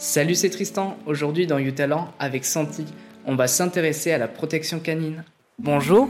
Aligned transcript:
Salut, 0.00 0.34
c'est 0.34 0.48
Tristan. 0.48 0.96
Aujourd'hui 1.04 1.46
dans 1.46 1.58
YouTalent 1.58 2.08
avec 2.18 2.46
Santi, 2.46 2.86
on 3.26 3.36
va 3.36 3.46
s'intéresser 3.46 4.12
à 4.12 4.16
la 4.16 4.28
protection 4.28 4.80
canine. 4.80 5.24
Bonjour. 5.58 6.08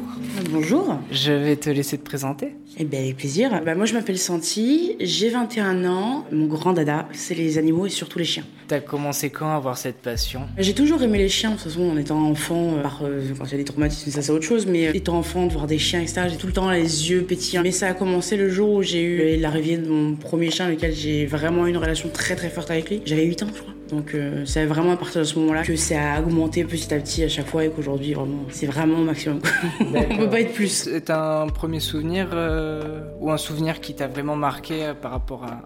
Bonjour. 0.53 0.97
Je 1.11 1.33
vais 1.33 1.57
te 1.57 1.69
laisser 1.69 1.99
te 1.99 2.05
présenter. 2.05 2.55
Eh 2.79 2.85
bien, 2.85 3.01
avec 3.01 3.17
plaisir. 3.17 3.51
Bah, 3.65 3.75
moi, 3.75 3.87
je 3.87 3.95
m'appelle 3.95 4.17
Santi, 4.17 4.95
j'ai 5.01 5.29
21 5.31 5.85
ans. 5.87 6.25
Mon 6.31 6.47
grand 6.47 6.73
dada, 6.73 7.09
c'est 7.13 7.35
les 7.35 7.59
animaux 7.59 7.87
et 7.87 7.91
surtout 7.91 8.21
les 8.21 8.25
chiens. 8.25 8.45
T'as 8.69 8.79
commencé 8.79 9.31
quand 9.31 9.51
à 9.51 9.57
avoir 9.57 9.77
cette 9.77 9.97
passion? 9.97 10.43
J'ai 10.57 10.73
toujours 10.73 11.03
aimé 11.03 11.19
les 11.19 11.29
chiens, 11.29 11.51
de 11.51 11.55
toute 11.57 11.65
façon, 11.65 11.91
en 11.91 11.97
étant 11.97 12.21
enfant, 12.21 12.77
euh, 12.77 12.83
par, 12.83 13.01
euh, 13.03 13.23
quand 13.37 13.45
il 13.47 13.51
y 13.51 13.55
a 13.55 13.59
des 13.59 13.65
traumatismes, 13.65 14.13
ça 14.13 14.23
c'est 14.23 14.31
autre 14.31 14.47
chose, 14.47 14.67
mais 14.67 14.87
euh, 14.87 14.93
étant 14.95 15.19
enfant, 15.19 15.47
de 15.47 15.53
voir 15.53 15.67
des 15.67 15.79
chiens, 15.79 16.01
etc., 16.01 16.29
j'ai 16.31 16.37
tout 16.37 16.47
le 16.47 16.53
temps 16.53 16.71
les 16.71 17.11
yeux 17.11 17.23
pétillants. 17.23 17.65
Mais 17.65 17.73
ça 17.73 17.89
a 17.89 17.95
commencé 17.95 18.37
le 18.37 18.49
jour 18.51 18.71
où 18.71 18.83
j'ai 18.83 19.03
eu 19.03 19.37
l'arrivée 19.41 19.79
de 19.79 19.89
mon 19.91 20.15
premier 20.15 20.53
chien, 20.53 20.71
lequel 20.71 20.95
j'ai 20.95 21.27
vraiment 21.27 21.67
eu 21.67 21.71
une 21.71 21.77
relation 21.77 22.09
très 22.09 22.37
très 22.37 22.51
forte 22.51 22.71
avec 22.71 22.89
lui. 22.89 23.03
J'avais 23.05 23.25
8 23.25 23.43
ans, 23.43 23.49
je 23.53 23.63
crois. 23.63 23.75
Donc 23.91 24.15
euh, 24.15 24.45
c'est 24.47 24.67
vraiment 24.67 24.93
à 24.93 24.97
partir 24.97 25.21
de 25.21 25.27
ce 25.27 25.39
moment-là 25.39 25.63
que 25.63 25.77
ça 25.77 26.15
a 26.15 26.21
augmenté 26.21 26.65
petit 26.65 26.93
à 26.95 26.99
petit 26.99 27.25
à 27.25 27.29
chaque 27.29 27.47
fois 27.47 27.65
et 27.65 27.71
qu'aujourd'hui 27.71 28.15
vraiment 28.15 28.45
c'est 28.51 28.67
vraiment 28.67 28.99
au 28.99 29.05
maximum. 29.05 29.41
On 29.81 30.17
peut 30.17 30.31
pas 30.31 30.41
être 30.41 30.53
plus. 30.53 30.89
T'as 31.05 31.43
un 31.43 31.49
premier 31.49 31.81
souvenir 31.81 32.31
euh, 32.33 33.03
ou 33.21 33.31
un 33.31 33.37
souvenir 33.37 33.81
qui 33.81 33.95
t'a 33.95 34.07
vraiment 34.07 34.37
marqué 34.37 34.85
euh, 34.85 34.95
par 34.95 35.11
rapport 35.11 35.45
à, 35.45 35.63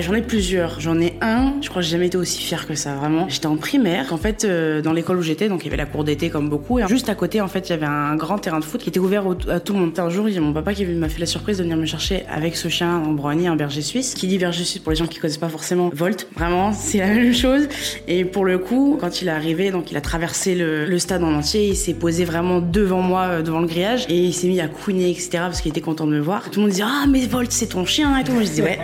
j'en 0.00 0.14
ai 0.14 0.22
plusieurs. 0.22 0.80
J'en 0.80 1.00
ai 1.00 1.14
un, 1.20 1.54
je 1.60 1.68
crois 1.68 1.80
que 1.80 1.86
j'ai 1.86 1.92
jamais 1.92 2.06
été 2.06 2.16
aussi 2.16 2.42
fière 2.42 2.66
que 2.66 2.74
ça, 2.74 2.94
vraiment. 2.94 3.28
J'étais 3.28 3.46
en 3.46 3.56
primaire. 3.56 4.12
En 4.12 4.16
fait, 4.16 4.44
euh, 4.44 4.82
dans 4.82 4.92
l'école 4.92 5.18
où 5.18 5.22
j'étais, 5.22 5.48
donc 5.48 5.62
il 5.62 5.64
y 5.64 5.68
avait 5.68 5.76
la 5.76 5.86
cour 5.86 6.04
d'été 6.04 6.30
comme 6.30 6.48
beaucoup. 6.48 6.78
Et 6.78 6.86
juste 6.88 7.08
à 7.08 7.14
côté, 7.14 7.40
en 7.40 7.48
fait, 7.48 7.68
il 7.68 7.70
y 7.70 7.74
avait 7.74 7.86
un 7.86 8.16
grand 8.16 8.38
terrain 8.38 8.60
de 8.60 8.64
foot 8.64 8.82
qui 8.82 8.88
était 8.88 9.00
ouvert 9.00 9.24
à 9.48 9.60
tout 9.60 9.72
le 9.72 9.80
monde. 9.80 9.98
Un 9.98 10.10
jour, 10.10 10.28
il 10.28 10.34
y 10.34 10.38
a 10.38 10.40
mon 10.40 10.52
papa 10.52 10.74
qui 10.74 10.84
m'a 10.84 11.08
fait 11.08 11.20
la 11.20 11.26
surprise 11.26 11.58
de 11.58 11.62
venir 11.62 11.76
me 11.76 11.86
chercher 11.86 12.24
avec 12.28 12.56
ce 12.56 12.68
chien 12.68 12.96
en 12.96 13.12
Brownie, 13.12 13.48
un 13.48 13.56
berger 13.56 13.82
suisse. 13.82 14.14
Qui 14.14 14.26
dit 14.26 14.38
berger 14.38 14.64
suisse 14.64 14.82
pour 14.82 14.90
les 14.90 14.96
gens 14.96 15.06
qui 15.06 15.18
connaissent 15.18 15.38
pas 15.38 15.48
forcément 15.48 15.90
Volt. 15.92 16.28
Vraiment, 16.36 16.72
c'est 16.72 16.98
la 16.98 17.08
même 17.08 17.34
chose. 17.34 17.68
Et 18.08 18.24
pour 18.24 18.44
le 18.44 18.58
coup, 18.58 18.98
quand 19.00 19.22
il 19.22 19.28
est 19.28 19.32
arrivé, 19.32 19.70
donc 19.70 19.90
il 19.90 19.96
a 19.96 20.00
traversé 20.00 20.54
le, 20.54 20.98
stade 20.98 21.22
en 21.22 21.32
entier. 21.34 21.68
Il 21.68 21.76
s'est 21.76 21.94
posé 21.94 22.24
vraiment 22.24 22.60
devant 22.60 23.02
moi, 23.02 23.22
euh, 23.24 23.42
devant 23.42 23.60
le 23.60 23.66
grillage. 23.66 24.06
Et 24.08 24.16
il 24.16 24.32
s'est 24.32 24.48
mis 24.48 24.60
à 24.60 24.68
couiner, 24.68 25.10
etc. 25.10 25.28
parce 25.32 25.60
qu'il 25.60 25.70
était 25.70 25.80
content 25.80 26.06
de 26.06 26.12
me 26.12 26.20
voir. 26.20 26.50
Tout 26.50 26.60
le 26.60 26.62
monde 26.62 26.70
disait, 26.70 26.84
ah, 26.86 27.04
mais 27.08 27.26
Volt, 27.26 27.52
c'est 27.52 27.66
ton 27.66 27.84
chien 27.84 28.18
et 28.18 28.24
tout. 28.24 28.32
Moi, 28.32 28.42
je 28.42 28.48
disais, 28.48 28.62
ouais. 28.62 28.78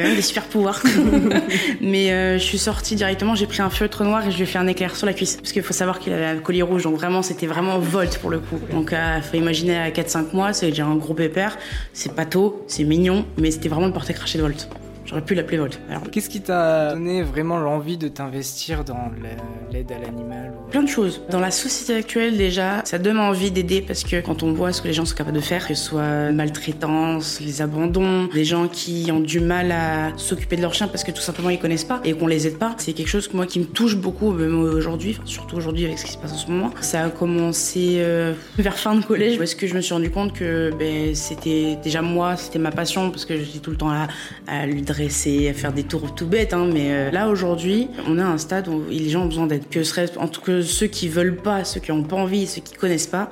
A 0.00 0.04
même 0.04 0.16
des 0.16 0.22
super 0.22 0.44
pouvoirs. 0.44 0.82
mais 1.80 2.12
euh, 2.12 2.38
je 2.38 2.44
suis 2.44 2.58
sortie 2.58 2.94
directement, 2.94 3.34
j'ai 3.34 3.46
pris 3.46 3.62
un 3.62 3.70
feutre 3.70 4.04
noir 4.04 4.26
et 4.26 4.30
je 4.30 4.36
lui 4.36 4.44
ai 4.44 4.46
fait 4.46 4.58
un 4.58 4.66
éclair 4.66 4.96
sur 4.96 5.06
la 5.06 5.12
cuisse. 5.12 5.36
Parce 5.36 5.52
qu'il 5.52 5.62
faut 5.62 5.72
savoir 5.72 5.98
qu'il 5.98 6.12
avait 6.12 6.26
un 6.26 6.38
collier 6.38 6.62
rouge, 6.62 6.82
donc 6.82 6.96
vraiment 6.96 7.22
c'était 7.22 7.46
vraiment 7.46 7.78
Volt 7.78 8.18
pour 8.18 8.30
le 8.30 8.38
coup. 8.38 8.58
Donc 8.72 8.90
il 8.92 8.96
euh, 8.96 9.20
faut 9.22 9.36
imaginer 9.36 9.76
à 9.78 9.90
4-5 9.90 10.34
mois, 10.34 10.52
c'est 10.52 10.68
déjà 10.68 10.86
un 10.86 10.96
gros 10.96 11.14
pépère, 11.14 11.58
c'est 11.92 12.14
pas 12.14 12.26
tôt, 12.26 12.64
c'est 12.66 12.84
mignon, 12.84 13.24
mais 13.38 13.50
c'était 13.50 13.68
vraiment 13.68 13.86
le 13.86 13.92
porter 13.92 14.14
craché 14.14 14.38
de 14.38 14.42
Volt. 14.42 14.68
J'aurais 15.10 15.22
pu 15.22 15.34
l'appeler 15.34 15.58
Volt. 15.58 15.80
Qu'est-ce 16.12 16.30
qui 16.30 16.40
t'a 16.40 16.94
donné 16.94 17.24
vraiment 17.24 17.58
l'envie 17.58 17.98
de 17.98 18.06
t'investir 18.06 18.84
dans 18.84 19.10
l'aide 19.72 19.90
à 19.90 19.98
l'animal 19.98 20.52
Plein 20.70 20.84
de 20.84 20.88
choses. 20.88 21.20
Dans 21.30 21.40
la 21.40 21.50
société 21.50 21.96
actuelle, 21.96 22.36
déjà, 22.36 22.84
ça 22.84 22.96
donne 22.98 23.18
envie 23.18 23.50
d'aider 23.50 23.82
parce 23.82 24.04
que 24.04 24.20
quand 24.20 24.44
on 24.44 24.52
voit 24.52 24.72
ce 24.72 24.80
que 24.80 24.86
les 24.86 24.94
gens 24.94 25.04
sont 25.04 25.16
capables 25.16 25.36
de 25.36 25.42
faire, 25.42 25.66
que 25.66 25.74
ce 25.74 25.82
soit 25.82 26.30
maltraitance, 26.30 27.40
les 27.40 27.60
abandons, 27.60 28.26
des 28.26 28.44
gens 28.44 28.68
qui 28.68 29.10
ont 29.12 29.18
du 29.18 29.40
mal 29.40 29.72
à 29.72 30.16
s'occuper 30.16 30.54
de 30.54 30.62
leurs 30.62 30.74
chiens 30.74 30.86
parce 30.86 31.02
que 31.02 31.10
tout 31.10 31.20
simplement 31.20 31.50
ils 31.50 31.58
connaissent 31.58 31.82
pas 31.82 32.00
et 32.04 32.12
qu'on 32.12 32.28
les 32.28 32.46
aide 32.46 32.58
pas, 32.58 32.76
c'est 32.78 32.92
quelque 32.92 33.08
chose 33.08 33.26
que 33.26 33.36
moi 33.36 33.46
qui 33.46 33.58
me 33.58 33.64
touche 33.64 33.96
beaucoup, 33.96 34.30
même 34.30 34.60
aujourd'hui, 34.60 35.18
surtout 35.24 35.56
aujourd'hui 35.56 35.86
avec 35.86 35.98
ce 35.98 36.06
qui 36.06 36.12
se 36.12 36.18
passe 36.18 36.34
en 36.34 36.36
ce 36.36 36.48
moment. 36.48 36.70
Ça 36.82 37.06
a 37.06 37.10
commencé 37.10 37.96
euh, 37.96 38.32
vers 38.58 38.78
fin 38.78 38.94
de 38.94 39.04
collège 39.04 39.38
parce 39.38 39.56
que 39.56 39.66
je 39.66 39.74
me 39.74 39.80
suis 39.80 39.92
rendu 39.92 40.12
compte 40.12 40.34
que 40.34 40.70
ben, 40.78 41.16
c'était 41.16 41.76
déjà 41.82 42.00
moi, 42.00 42.36
c'était 42.36 42.60
ma 42.60 42.70
passion 42.70 43.10
parce 43.10 43.24
que 43.24 43.36
j'étais 43.36 43.58
tout 43.58 43.72
le 43.72 43.76
temps 43.76 43.90
là 43.90 44.06
à 44.46 44.66
lui 44.66 44.82
dresser 44.82 44.99
à 45.06 45.54
faire 45.54 45.72
des 45.72 45.84
tours 45.84 46.14
tout 46.14 46.26
bêtes, 46.26 46.52
hein, 46.52 46.68
mais 46.72 46.92
euh, 46.92 47.10
là 47.10 47.28
aujourd'hui, 47.28 47.88
on 48.06 48.18
à 48.18 48.24
un 48.24 48.38
stade 48.38 48.68
où 48.68 48.82
les 48.88 49.08
gens 49.08 49.22
ont 49.22 49.26
besoin 49.26 49.46
d'aide. 49.46 49.68
Que 49.68 49.82
serait, 49.82 50.16
en 50.18 50.28
tout 50.28 50.40
cas, 50.40 50.62
ceux 50.62 50.86
qui 50.86 51.08
veulent 51.08 51.36
pas, 51.36 51.64
ceux 51.64 51.80
qui 51.80 51.92
ont 51.92 52.02
pas 52.02 52.16
envie, 52.16 52.46
ceux 52.46 52.60
qui 52.60 52.74
connaissent 52.74 53.06
pas, 53.06 53.30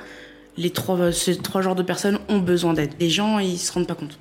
les 0.57 0.71
trois, 0.71 1.13
ces 1.13 1.37
trois 1.37 1.63
genres 1.63 1.77
de 1.77 1.83
personnes 1.83 2.19
ont 2.29 2.39
besoin 2.39 2.75
d'aide. 2.75 2.91
Les 3.01 3.11
gens, 3.11 3.39
ils 3.39 3.59
se 3.59 3.73
rendent 3.73 3.87
pas 3.87 3.95
compte. 3.95 4.19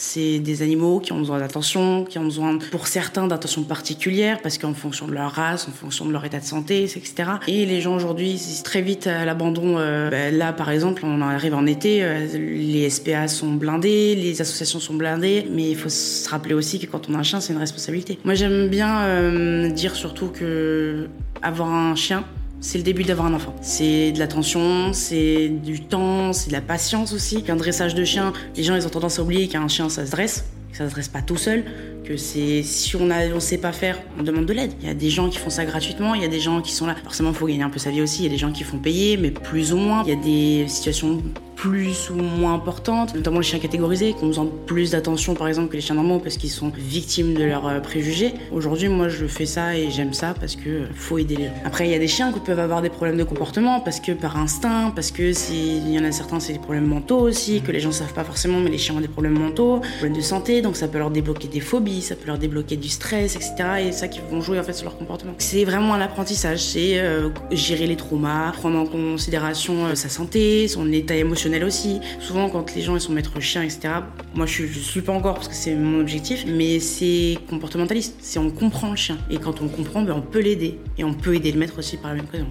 C'est 0.00 0.38
des 0.38 0.62
animaux 0.62 1.00
qui 1.00 1.12
ont 1.12 1.18
besoin 1.18 1.40
d'attention, 1.40 2.04
qui 2.04 2.20
ont 2.20 2.24
besoin, 2.24 2.56
pour 2.70 2.86
certains, 2.86 3.26
d'attention 3.26 3.64
particulière, 3.64 4.38
parce 4.40 4.56
qu'en 4.56 4.72
fonction 4.72 5.08
de 5.08 5.12
leur 5.12 5.32
race, 5.32 5.66
en 5.66 5.72
fonction 5.72 6.06
de 6.06 6.12
leur 6.12 6.24
état 6.24 6.38
de 6.38 6.44
santé, 6.44 6.84
etc. 6.84 7.30
Et 7.48 7.66
les 7.66 7.80
gens 7.80 7.96
aujourd'hui, 7.96 8.40
très 8.62 8.80
vite 8.80 9.08
à 9.08 9.24
l'abandon. 9.24 9.74
Euh, 9.76 10.08
bah, 10.08 10.30
là, 10.30 10.52
par 10.52 10.70
exemple, 10.70 11.02
on 11.04 11.20
arrive 11.20 11.52
en 11.52 11.66
été, 11.66 12.04
euh, 12.04 12.28
les 12.32 12.88
SPA 12.88 13.26
sont 13.26 13.54
blindés, 13.54 14.14
les 14.14 14.40
associations 14.40 14.78
sont 14.78 14.94
blindées, 14.94 15.48
mais 15.50 15.70
il 15.70 15.76
faut 15.76 15.88
se 15.88 16.28
rappeler 16.28 16.54
aussi 16.54 16.78
que 16.78 16.86
quand 16.86 17.10
on 17.10 17.14
a 17.14 17.18
un 17.18 17.24
chien, 17.24 17.40
c'est 17.40 17.52
une 17.52 17.58
responsabilité. 17.58 18.20
Moi, 18.24 18.34
j'aime 18.34 18.68
bien 18.68 19.00
euh, 19.00 19.68
dire 19.68 19.96
surtout 19.96 20.28
que 20.28 21.08
avoir 21.42 21.72
un 21.72 21.96
chien, 21.96 22.22
c'est 22.60 22.78
le 22.78 22.84
début 22.84 23.04
d'avoir 23.04 23.26
un 23.28 23.34
enfant. 23.34 23.54
C'est 23.62 24.12
de 24.12 24.18
l'attention, 24.18 24.92
c'est 24.92 25.48
du 25.48 25.80
temps, 25.80 26.32
c'est 26.32 26.48
de 26.48 26.52
la 26.52 26.60
patience 26.60 27.12
aussi. 27.12 27.44
Un 27.48 27.56
dressage 27.56 27.94
de 27.94 28.04
chien, 28.04 28.32
les 28.56 28.62
gens 28.62 28.74
ont 28.74 28.88
tendance 28.88 29.18
à 29.18 29.22
oublier 29.22 29.48
qu'un 29.48 29.68
chien 29.68 29.88
ça 29.88 30.04
se 30.04 30.10
dresse, 30.10 30.44
que 30.70 30.76
ça 30.76 30.86
se 30.86 30.92
dresse 30.92 31.08
pas 31.08 31.22
tout 31.22 31.36
seul, 31.36 31.64
que 32.08 32.16
c'est 32.16 32.62
si 32.62 32.96
on 32.96 33.08
on 33.10 33.40
sait 33.40 33.58
pas 33.58 33.72
faire, 33.72 33.98
on 34.18 34.22
demande 34.22 34.46
de 34.46 34.54
l'aide. 34.54 34.72
Il 34.80 34.88
y 34.88 34.90
a 34.90 34.94
des 34.94 35.10
gens 35.10 35.28
qui 35.28 35.36
font 35.36 35.50
ça 35.50 35.66
gratuitement, 35.66 36.14
il 36.14 36.22
y 36.22 36.24
a 36.24 36.28
des 36.28 36.40
gens 36.40 36.62
qui 36.62 36.72
sont 36.72 36.86
là. 36.86 36.94
Forcément, 37.04 37.30
il 37.30 37.36
faut 37.36 37.46
gagner 37.46 37.62
un 37.62 37.70
peu 37.70 37.78
sa 37.78 37.90
vie 37.90 38.00
aussi. 38.00 38.22
Il 38.22 38.24
y 38.24 38.28
a 38.28 38.30
des 38.30 38.38
gens 38.38 38.50
qui 38.50 38.64
font 38.64 38.78
payer, 38.78 39.16
mais 39.18 39.30
plus 39.30 39.72
ou 39.74 39.76
moins. 39.76 40.02
Il 40.06 40.08
y 40.08 40.12
a 40.12 40.16
des 40.16 40.68
situations 40.68 41.22
plus 41.58 42.08
ou 42.10 42.14
moins 42.14 42.54
importantes, 42.54 43.16
notamment 43.16 43.40
les 43.40 43.44
chiens 43.44 43.58
catégorisés, 43.58 44.12
qui 44.12 44.22
ont 44.22 44.28
besoin 44.28 44.48
plus 44.66 44.92
d'attention 44.92 45.34
par 45.34 45.48
exemple 45.48 45.70
que 45.70 45.74
les 45.74 45.80
chiens 45.80 45.96
normaux 45.96 46.20
parce 46.20 46.36
qu'ils 46.36 46.50
sont 46.50 46.70
victimes 46.76 47.34
de 47.34 47.42
leurs 47.42 47.66
euh, 47.66 47.80
préjugés. 47.80 48.32
Aujourd'hui, 48.52 48.88
moi 48.88 49.08
je 49.08 49.26
fais 49.26 49.44
ça 49.44 49.76
et 49.76 49.90
j'aime 49.90 50.12
ça 50.12 50.34
parce 50.38 50.54
que 50.54 50.84
faut 50.94 51.18
aider 51.18 51.34
les 51.34 51.44
gens. 51.46 51.54
Après, 51.64 51.88
il 51.88 51.90
y 51.90 51.96
a 51.96 51.98
des 51.98 52.06
chiens 52.06 52.32
qui 52.32 52.38
peuvent 52.38 52.60
avoir 52.60 52.80
des 52.80 52.90
problèmes 52.90 53.16
de 53.16 53.24
comportement 53.24 53.80
parce 53.80 53.98
que 53.98 54.12
par 54.12 54.36
instinct, 54.36 54.92
parce 54.94 55.10
que 55.10 55.32
il 55.52 55.90
y 55.90 55.98
en 55.98 56.04
a 56.04 56.12
certains, 56.12 56.38
c'est 56.38 56.52
des 56.52 56.60
problèmes 56.60 56.86
mentaux 56.86 57.18
aussi, 57.18 57.60
que 57.60 57.72
les 57.72 57.80
gens 57.80 57.90
savent 57.90 58.14
pas 58.14 58.24
forcément, 58.24 58.60
mais 58.60 58.70
les 58.70 58.78
chiens 58.78 58.94
ont 58.94 59.00
des 59.00 59.08
problèmes 59.08 59.36
mentaux, 59.36 59.80
problèmes 59.98 60.16
de 60.16 60.22
santé, 60.22 60.62
donc 60.62 60.76
ça 60.76 60.86
peut 60.86 60.98
leur 60.98 61.10
débloquer 61.10 61.48
des 61.48 61.60
phobies, 61.60 61.97
ça 62.02 62.14
peut 62.16 62.26
leur 62.26 62.38
débloquer 62.38 62.76
du 62.76 62.88
stress, 62.88 63.36
etc. 63.36 63.54
Et 63.86 63.92
ça 63.92 64.08
qui 64.08 64.20
vont 64.30 64.40
jouer 64.40 64.58
en 64.58 64.62
fait 64.62 64.72
sur 64.72 64.84
leur 64.84 64.96
comportement. 64.96 65.34
C'est 65.38 65.64
vraiment 65.64 65.94
un 65.94 66.00
apprentissage, 66.00 66.60
c'est 66.60 66.98
euh, 66.98 67.30
gérer 67.50 67.86
les 67.86 67.96
traumas, 67.96 68.52
prendre 68.52 68.78
en 68.78 68.86
considération 68.86 69.86
euh, 69.86 69.94
sa 69.94 70.08
santé, 70.08 70.68
son 70.68 70.90
état 70.92 71.16
émotionnel 71.16 71.64
aussi. 71.64 72.00
Souvent, 72.20 72.48
quand 72.48 72.74
les 72.74 72.82
gens 72.82 72.96
ils 72.96 73.00
sont 73.00 73.12
maîtres 73.12 73.40
chiens, 73.40 73.62
etc., 73.62 73.88
moi 74.34 74.46
je, 74.46 74.66
je 74.66 74.78
suis 74.78 75.02
pas 75.02 75.12
encore 75.12 75.34
parce 75.34 75.48
que 75.48 75.54
c'est 75.54 75.74
mon 75.74 76.00
objectif, 76.00 76.44
mais 76.46 76.80
c'est 76.80 77.38
comportementaliste. 77.48 78.16
C'est 78.20 78.38
on 78.38 78.50
comprend 78.50 78.90
le 78.90 78.96
chien. 78.96 79.18
Et 79.30 79.38
quand 79.38 79.60
on 79.62 79.68
comprend, 79.68 80.02
ben, 80.02 80.14
on 80.14 80.22
peut 80.22 80.40
l'aider. 80.40 80.78
Et 80.96 81.04
on 81.04 81.14
peut 81.14 81.34
aider 81.34 81.52
le 81.52 81.58
maître 81.58 81.78
aussi 81.78 81.96
par 81.96 82.10
la 82.10 82.16
même 82.16 82.26
raison. 82.30 82.46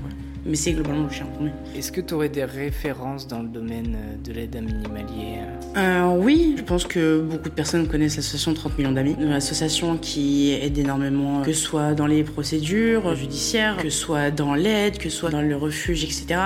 Mais 0.47 0.55
c'est 0.55 0.71
globalement 0.71 1.03
le 1.03 1.09
chien 1.09 1.27
moi. 1.39 1.49
Est-ce 1.75 1.91
que 1.91 1.99
tu 1.99 2.13
aurais 2.13 2.29
des 2.29 2.45
références 2.45 3.27
dans 3.27 3.41
le 3.41 3.49
domaine 3.49 3.97
euh, 3.97 4.15
de 4.23 4.31
l'aide 4.33 4.55
à 4.55 4.61
minimalier 4.61 5.39
euh, 5.75 6.15
Oui, 6.17 6.55
je 6.57 6.63
pense 6.63 6.85
que 6.85 7.19
beaucoup 7.19 7.49
de 7.49 7.53
personnes 7.53 7.87
connaissent 7.87 8.15
l'association 8.15 8.53
30 8.53 8.77
millions 8.77 8.91
d'amis. 8.93 9.15
Une 9.19 9.33
association 9.33 9.97
qui 9.97 10.51
aide 10.53 10.77
énormément, 10.77 11.41
que 11.41 11.51
ce 11.51 11.61
soit 11.61 11.93
dans 11.93 12.07
les 12.07 12.23
procédures 12.23 13.13
judiciaires, 13.15 13.77
que 13.77 13.89
ce 13.89 13.99
soit 13.99 14.31
dans 14.31 14.55
l'aide, 14.55 14.97
que 14.97 15.09
ce 15.09 15.17
soit 15.17 15.31
dans 15.31 15.41
le 15.41 15.55
refuge, 15.55 16.03
etc. 16.05 16.39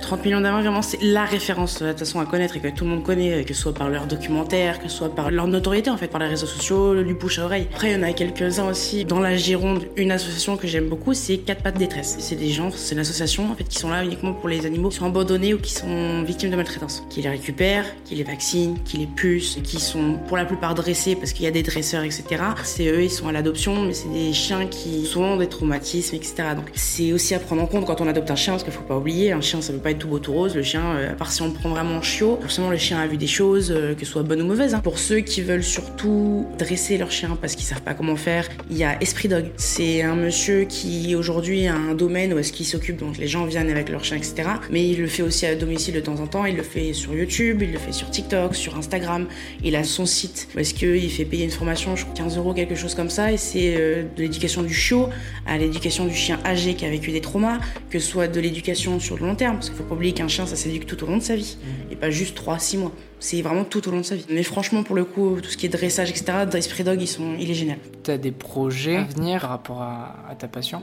30 0.00 0.24
millions 0.24 0.40
d'amis, 0.40 0.62
vraiment, 0.62 0.82
c'est 0.82 1.02
la 1.02 1.24
référence 1.24 1.82
de 1.82 1.88
toute 1.90 2.00
façon 2.00 2.20
à 2.20 2.26
connaître 2.26 2.56
et 2.56 2.60
que 2.60 2.68
tout 2.68 2.84
le 2.84 2.90
monde 2.90 3.02
connaît, 3.02 3.44
que 3.44 3.54
ce 3.54 3.62
soit 3.62 3.74
par 3.74 3.88
leur 3.88 4.06
documentaire, 4.06 4.78
que 4.78 4.88
ce 4.88 4.96
soit 4.96 5.14
par 5.14 5.30
leur 5.30 5.46
notoriété 5.46 5.90
en 5.90 5.96
fait, 5.96 6.08
par 6.08 6.20
les 6.20 6.28
réseaux 6.28 6.46
sociaux, 6.46 7.02
du 7.02 7.14
bouche 7.14 7.38
à 7.38 7.44
oreille. 7.44 7.68
Après, 7.72 7.90
il 7.90 7.96
y 7.96 7.96
en 7.96 8.02
a 8.02 8.12
quelques-uns 8.12 8.68
aussi. 8.68 9.04
Dans 9.04 9.20
la 9.20 9.36
Gironde, 9.36 9.84
une 9.96 10.10
association 10.10 10.56
que 10.56 10.66
j'aime 10.66 10.88
beaucoup, 10.88 11.14
c'est 11.14 11.38
Quatre 11.38 11.62
Pattes 11.62 11.78
Détresse. 11.78 12.16
C'est 12.20 12.36
des 12.36 12.50
gens, 12.50 12.70
c'est 12.70 12.94
une 12.94 13.00
association 13.00 13.50
en 13.50 13.54
fait 13.54 13.64
qui 13.64 13.78
sont 13.78 13.90
là 13.90 14.04
uniquement 14.04 14.32
pour 14.32 14.48
les 14.48 14.66
animaux 14.66 14.88
qui 14.88 14.96
sont 14.96 15.06
abandonnés 15.06 15.54
ou 15.54 15.58
qui 15.58 15.72
sont 15.72 16.22
victimes 16.22 16.50
de 16.50 16.56
maltraitance. 16.56 17.04
Qui 17.10 17.22
les 17.22 17.30
récupèrent, 17.30 17.86
qui 18.04 18.14
les 18.14 18.24
vaccinent, 18.24 18.78
qui 18.84 18.98
les 18.98 19.06
pucent, 19.06 19.58
qui 19.62 19.80
sont 19.80 20.18
pour 20.26 20.36
la 20.36 20.44
plupart 20.44 20.74
dressés 20.74 21.16
parce 21.16 21.32
qu'il 21.32 21.44
y 21.44 21.48
a 21.48 21.50
des 21.50 21.62
dresseurs, 21.62 22.04
etc. 22.04 22.24
C'est 22.64 22.86
eux, 22.86 23.02
ils 23.02 23.10
sont 23.10 23.28
à 23.28 23.32
l'adoption, 23.32 23.82
mais 23.82 23.92
c'est 23.92 24.12
des 24.12 24.32
chiens 24.32 24.66
qui 24.66 25.10
ont 25.16 25.36
des 25.36 25.48
traumatismes, 25.48 26.16
etc. 26.16 26.34
Donc 26.56 26.66
c'est 26.74 27.12
aussi 27.12 27.34
à 27.34 27.38
prendre 27.38 27.62
en 27.62 27.66
compte 27.66 27.84
quand 27.84 28.00
on 28.00 28.08
adopte 28.08 28.30
un 28.30 28.36
chien 28.36 28.52
parce 28.54 28.64
qu'il 28.64 28.72
faut 28.72 28.82
pas 28.82 28.96
oublier, 28.96 29.32
un 29.32 29.40
chien 29.40 29.60
ça 29.60 29.72
veut 29.72 29.78
pas 29.78 29.87
être 29.90 29.98
tout 29.98 30.08
beau 30.08 30.18
tout 30.18 30.32
rose. 30.32 30.54
Le 30.54 30.62
chien, 30.62 30.82
euh, 30.84 31.12
à 31.12 31.14
part 31.14 31.32
si 31.32 31.42
on 31.42 31.50
prend 31.50 31.70
vraiment 31.70 32.02
chiot, 32.02 32.38
forcément 32.40 32.70
le 32.70 32.76
chien 32.76 32.98
a 32.98 33.06
vu 33.06 33.16
des 33.16 33.26
choses, 33.26 33.72
euh, 33.74 33.94
que 33.94 34.04
ce 34.04 34.12
soit 34.12 34.22
bonnes 34.22 34.42
ou 34.42 34.46
mauvaises. 34.46 34.74
Hein. 34.74 34.80
Pour 34.80 34.98
ceux 34.98 35.20
qui 35.20 35.42
veulent 35.42 35.64
surtout 35.64 36.46
dresser 36.58 36.98
leur 36.98 37.10
chien 37.10 37.36
parce 37.40 37.54
qu'ils 37.54 37.66
savent 37.66 37.82
pas 37.82 37.94
comment 37.94 38.16
faire, 38.16 38.48
il 38.70 38.76
y 38.76 38.84
a 38.84 39.00
Esprit 39.02 39.28
Dog. 39.28 39.46
C'est 39.56 40.02
un 40.02 40.14
monsieur 40.14 40.64
qui 40.64 41.14
aujourd'hui 41.14 41.66
a 41.66 41.74
un 41.74 41.94
domaine 41.94 42.32
où 42.32 42.38
est-ce 42.38 42.52
qu'il 42.52 42.66
s'occupe, 42.66 42.98
donc 42.98 43.18
les 43.18 43.26
gens 43.28 43.44
viennent 43.46 43.70
avec 43.70 43.88
leur 43.88 44.04
chien, 44.04 44.16
etc. 44.16 44.48
Mais 44.70 44.88
il 44.88 45.00
le 45.00 45.06
fait 45.06 45.22
aussi 45.22 45.46
à 45.46 45.54
domicile 45.54 45.94
de 45.94 46.00
temps 46.00 46.20
en 46.20 46.26
temps. 46.26 46.44
Il 46.44 46.56
le 46.56 46.62
fait 46.62 46.92
sur 46.92 47.14
YouTube, 47.14 47.62
il 47.62 47.72
le 47.72 47.78
fait 47.78 47.92
sur 47.92 48.10
TikTok, 48.10 48.54
sur 48.54 48.76
Instagram. 48.76 49.26
Il 49.62 49.76
a 49.76 49.84
son 49.84 50.06
site 50.06 50.48
où 50.54 50.58
est-ce 50.58 50.74
qu'il 50.74 51.10
fait 51.10 51.24
payer 51.24 51.44
une 51.44 51.50
formation, 51.50 51.96
je 51.96 52.04
crois 52.04 52.14
15 52.14 52.36
euros, 52.36 52.54
quelque 52.54 52.74
chose 52.74 52.94
comme 52.94 53.10
ça. 53.10 53.32
Et 53.32 53.36
c'est 53.36 53.76
euh, 53.76 54.02
de 54.16 54.22
l'éducation 54.22 54.62
du 54.62 54.74
chiot 54.74 55.08
à 55.46 55.58
l'éducation 55.58 56.04
du 56.06 56.14
chien 56.14 56.38
âgé 56.44 56.74
qui 56.74 56.84
a 56.84 56.90
vécu 56.90 57.10
des 57.10 57.20
traumas, 57.20 57.58
que 57.90 57.98
ce 57.98 58.06
soit 58.06 58.28
de 58.28 58.40
l'éducation 58.40 59.00
sur 59.00 59.16
le 59.16 59.26
long 59.26 59.34
terme, 59.34 59.56
parce 59.56 59.70
qu'il 59.70 59.77
faut 59.78 59.84
pas 59.84 59.94
oublier 59.94 60.12
qu'un 60.12 60.28
chien, 60.28 60.46
ça 60.46 60.56
s'éduque 60.56 60.86
tout 60.86 61.02
au 61.04 61.06
long 61.06 61.18
de 61.18 61.22
sa 61.22 61.36
vie, 61.36 61.56
et 61.90 61.96
pas 61.96 62.10
juste 62.10 62.36
3-6 62.38 62.78
mois. 62.78 62.92
C'est 63.20 63.42
vraiment 63.42 63.64
tout 63.64 63.86
au 63.88 63.90
long 63.90 63.98
de 63.98 64.04
sa 64.04 64.14
vie. 64.14 64.24
Mais 64.30 64.42
franchement, 64.42 64.82
pour 64.82 64.94
le 64.96 65.04
coup, 65.04 65.38
tout 65.42 65.50
ce 65.50 65.56
qui 65.56 65.66
est 65.66 65.70
dressage, 65.70 66.10
etc., 66.10 66.24
Esprit 66.54 66.84
Dog, 66.84 67.00
ils 67.00 67.06
sont, 67.06 67.34
il 67.38 67.50
est 67.50 67.54
génial. 67.54 67.78
Tu 68.04 68.10
as 68.10 68.18
des 68.18 68.30
projets 68.30 68.96
à 68.96 69.04
venir 69.04 69.40
par 69.40 69.50
rapport 69.50 69.82
à, 69.82 70.34
ta 70.38 70.48
passion? 70.48 70.82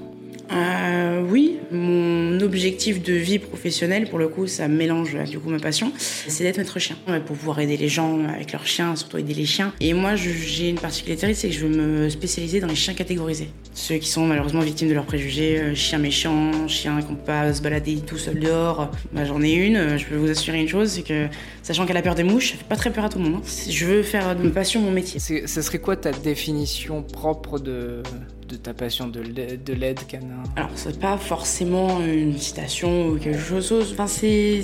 Euh, 0.52 1.24
Oui, 1.28 1.58
mon 1.72 2.40
objectif 2.42 3.02
de 3.02 3.14
vie 3.14 3.40
professionnelle, 3.40 4.10
pour 4.10 4.20
le 4.20 4.28
coup, 4.28 4.48
ça 4.48 4.68
mélange 4.68 5.16
du 5.30 5.40
coup 5.40 5.50
ma 5.50 5.60
passion, 5.60 5.92
c'est 5.98 6.44
d'être 6.44 6.58
maître 6.58 6.78
chien. 6.78 6.98
Pour 7.26 7.36
pouvoir 7.36 7.60
aider 7.60 7.78
les 7.78 7.88
gens 7.88 8.20
avec 8.28 8.52
leurs 8.52 8.68
chiens, 8.68 8.96
surtout 8.96 9.18
aider 9.18 9.34
les 9.34 9.46
chiens. 9.46 9.74
Et 9.80 9.94
moi, 9.94 10.16
j'ai 10.16 10.70
une 10.70 10.80
particularité, 10.80 11.34
c'est 11.34 11.48
que 11.50 11.54
je 11.54 11.66
veux 11.66 11.76
me 11.76 12.10
spécialiser 12.10 12.60
dans 12.60 12.68
les 12.68 12.76
chiens 12.76 12.94
catégorisés. 12.94 13.50
Ceux 13.74 13.96
qui 13.96 14.08
sont 14.10 14.26
malheureusement 14.26 14.62
victimes 14.62 14.90
de 14.90 14.94
leurs 14.94 15.06
préjugés, 15.06 15.60
euh, 15.60 15.76
chiens 15.76 15.98
méchants, 15.98 16.68
chiens 16.68 17.02
qui 17.02 17.12
ne 17.12 17.18
pas 17.18 17.54
se 17.54 17.62
balader 17.62 17.98
tout 18.06 18.18
seul 18.18 18.40
dehors. 18.40 18.92
Bah, 19.14 19.26
J'en 19.26 19.42
ai 19.42 19.54
une, 19.54 19.98
je 19.98 20.06
peux 20.06 20.16
vous 20.16 20.30
assurer 20.30 20.62
une 20.62 20.68
chose, 20.68 20.90
c'est 20.90 21.02
que 21.02 21.28
sachant 21.64 21.86
qu'elle 21.86 21.98
a 21.98 22.02
peur 22.02 22.16
des 22.16 22.24
mouches, 22.26 22.52
ça 22.52 22.58
fait 22.58 22.68
pas 22.68 22.76
très 22.76 22.92
peur 22.92 23.06
à 23.06 23.10
tout 23.10 23.20
le 23.20 23.26
monde. 23.26 23.42
Hein. 23.44 23.70
Je 23.70 23.86
veux 23.86 24.04
faire 24.04 24.36
de 24.36 24.44
ma 24.44 24.50
passion 24.52 24.82
mon 24.82 24.92
métier. 24.92 25.20
Ce 25.20 25.62
serait 25.62 25.80
quoi 25.80 25.96
ta 25.96 26.12
définition 26.12 27.02
propre 27.04 27.60
de, 27.60 28.04
de 28.48 28.56
ta 28.56 28.74
passion 28.74 29.08
de 29.08 29.74
l'aide 29.74 30.00
canin? 30.08 30.44
Alors, 30.56 30.70
c'est 30.76 31.00
pas 31.00 31.18
forcément 31.18 32.02
une 32.02 32.38
citation 32.38 33.08
ou 33.08 33.18
quelque 33.18 33.40
chose. 33.40 33.92
Enfin, 33.94 34.08
c'est. 34.08 34.64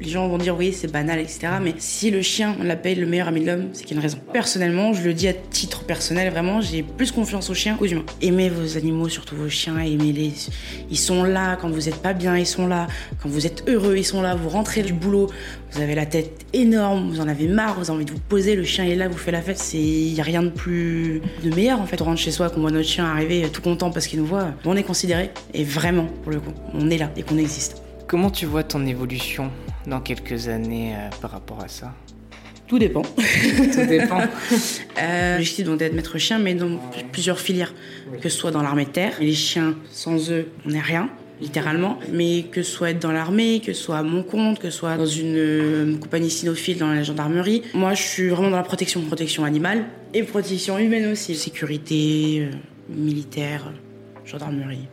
Les 0.00 0.08
gens 0.08 0.28
vont 0.28 0.38
dire 0.38 0.56
oui, 0.56 0.72
c'est 0.72 0.90
banal, 0.90 1.20
etc. 1.20 1.48
Mais 1.62 1.74
si 1.78 2.10
le 2.10 2.22
chien, 2.22 2.56
on 2.60 2.64
l'appelle 2.64 3.00
le 3.00 3.06
meilleur 3.06 3.28
ami 3.28 3.40
de 3.40 3.46
l'homme, 3.46 3.68
c'est 3.72 3.84
qu'il 3.84 3.96
y 3.96 3.98
a 3.98 4.00
une 4.00 4.02
raison. 4.02 4.18
Personnellement, 4.32 4.92
je 4.92 5.02
le 5.02 5.14
dis 5.14 5.28
à 5.28 5.32
titre 5.32 5.84
personnel, 5.84 6.30
vraiment, 6.32 6.60
j'ai 6.60 6.82
plus 6.82 7.12
confiance 7.12 7.50
aux 7.50 7.54
chiens 7.54 7.76
qu'aux 7.76 7.86
humains. 7.86 8.04
Aimez 8.20 8.48
vos 8.48 8.76
animaux, 8.76 9.08
surtout 9.08 9.36
vos 9.36 9.48
chiens, 9.48 9.78
aimez-les. 9.78 10.32
Ils 10.90 10.98
sont 10.98 11.24
là 11.24 11.56
quand 11.56 11.70
vous 11.70 11.88
êtes 11.88 12.02
pas 12.02 12.12
bien, 12.12 12.36
ils 12.36 12.46
sont 12.46 12.66
là. 12.66 12.86
Quand 13.22 13.28
vous 13.28 13.46
êtes 13.46 13.64
heureux, 13.68 13.96
ils 13.96 14.04
sont 14.04 14.22
là. 14.22 14.34
Vous 14.34 14.48
rentrez 14.48 14.82
du 14.82 14.92
boulot, 14.92 15.28
vous 15.72 15.80
avez 15.80 15.94
la 15.94 16.06
tête 16.06 16.44
énorme, 16.52 17.10
vous 17.10 17.20
en 17.20 17.28
avez 17.28 17.48
marre, 17.48 17.74
vous 17.74 17.82
avez 17.82 17.92
envie 17.92 18.04
de 18.04 18.12
vous 18.12 18.18
poser, 18.18 18.56
le 18.56 18.64
chien 18.64 18.84
est 18.84 18.94
là, 18.94 19.08
vous 19.08 19.16
fait 19.16 19.32
la 19.32 19.40
fête. 19.40 19.58
C'est. 19.58 19.78
Y 19.78 20.20
a 20.20 20.22
rien 20.22 20.42
de 20.42 20.50
plus. 20.50 21.22
de 21.42 21.54
meilleur 21.54 21.80
en 21.80 21.86
fait. 21.86 22.00
On 22.02 22.04
rentre 22.04 22.20
chez 22.20 22.30
soi, 22.30 22.50
qu'on 22.50 22.60
voit 22.60 22.70
notre 22.70 22.88
chien 22.88 23.06
arriver 23.06 23.48
tout 23.50 23.62
content 23.62 23.90
parce 23.90 24.06
qu'il 24.06 24.18
nous 24.18 24.26
voit, 24.26 24.48
on 24.64 24.76
est 24.76 24.82
considéré. 24.82 25.30
Et 25.54 25.64
vraiment, 25.64 26.06
pour 26.22 26.32
le 26.32 26.40
coup, 26.40 26.52
on 26.74 26.90
est 26.90 26.98
là 26.98 27.10
et 27.16 27.22
qu'on 27.22 27.38
existe. 27.38 27.82
Comment 28.06 28.30
tu 28.30 28.44
vois 28.44 28.62
ton 28.62 28.84
évolution 28.84 29.50
dans 29.86 30.00
quelques 30.00 30.48
années 30.48 30.94
euh, 30.94 31.08
par 31.22 31.30
rapport 31.30 31.62
à 31.62 31.68
ça? 31.68 31.94
Tout 32.66 32.78
dépend. 32.78 33.02
Tout 33.72 33.86
dépend. 33.86 34.20
euh, 35.00 35.36
L'objectif 35.36 35.68
d'être 35.76 35.94
maître 35.94 36.18
chien, 36.18 36.38
mais 36.38 36.54
dans 36.54 36.78
plusieurs 37.12 37.38
filières, 37.38 37.72
que 38.20 38.28
ce 38.28 38.36
soit 38.36 38.50
dans 38.50 38.62
l'armée 38.62 38.84
de 38.84 38.90
terre. 38.90 39.14
Les 39.20 39.32
chiens, 39.32 39.74
sans 39.90 40.30
eux, 40.30 40.48
on 40.66 40.70
n'est 40.70 40.80
rien 40.80 41.08
littéralement, 41.42 41.98
mais 42.10 42.44
que 42.44 42.62
ce 42.62 42.72
soit 42.72 42.90
être 42.90 43.02
dans 43.02 43.12
l'armée, 43.12 43.60
que 43.60 43.72
ce 43.72 43.82
soit 43.82 43.98
à 43.98 44.02
mon 44.02 44.22
compte, 44.22 44.58
que 44.60 44.70
ce 44.70 44.78
soit 44.78 44.96
dans 44.96 45.06
une 45.06 45.36
euh, 45.36 45.96
compagnie 45.98 46.30
cynophile 46.30 46.78
dans 46.78 46.86
la 46.86 47.02
gendarmerie. 47.02 47.62
Moi, 47.74 47.94
je 47.94 48.02
suis 48.02 48.28
vraiment 48.28 48.50
dans 48.50 48.56
la 48.56 48.62
protection, 48.62 49.00
protection 49.02 49.44
animale 49.44 49.84
et 50.14 50.22
protection 50.22 50.78
humaine 50.78 51.10
aussi. 51.10 51.34
Sécurité, 51.34 52.48
euh, 52.48 52.56
militaire, 52.88 53.72
gendarmerie. 54.24 54.86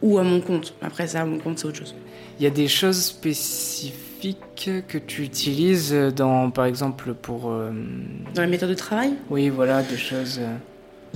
Ou 0.00 0.18
à 0.18 0.24
mon 0.24 0.40
compte. 0.40 0.74
Après 0.80 1.06
ça, 1.06 1.20
à 1.20 1.24
mon 1.24 1.38
compte, 1.38 1.58
c'est 1.58 1.66
autre 1.66 1.78
chose. 1.78 1.94
Il 2.40 2.44
y 2.44 2.46
a 2.46 2.50
des 2.50 2.68
choses 2.68 3.00
spécifiques 3.00 4.70
que 4.88 4.98
tu 4.98 5.22
utilises 5.22 5.92
dans, 6.16 6.50
par 6.50 6.64
exemple, 6.64 7.14
pour... 7.14 7.50
Euh, 7.50 7.70
dans 8.34 8.42
la 8.42 8.48
méthode 8.48 8.70
de 8.70 8.74
travail? 8.74 9.12
Oui, 9.30 9.48
voilà, 9.48 9.82
des 9.82 9.96
choses... 9.96 10.40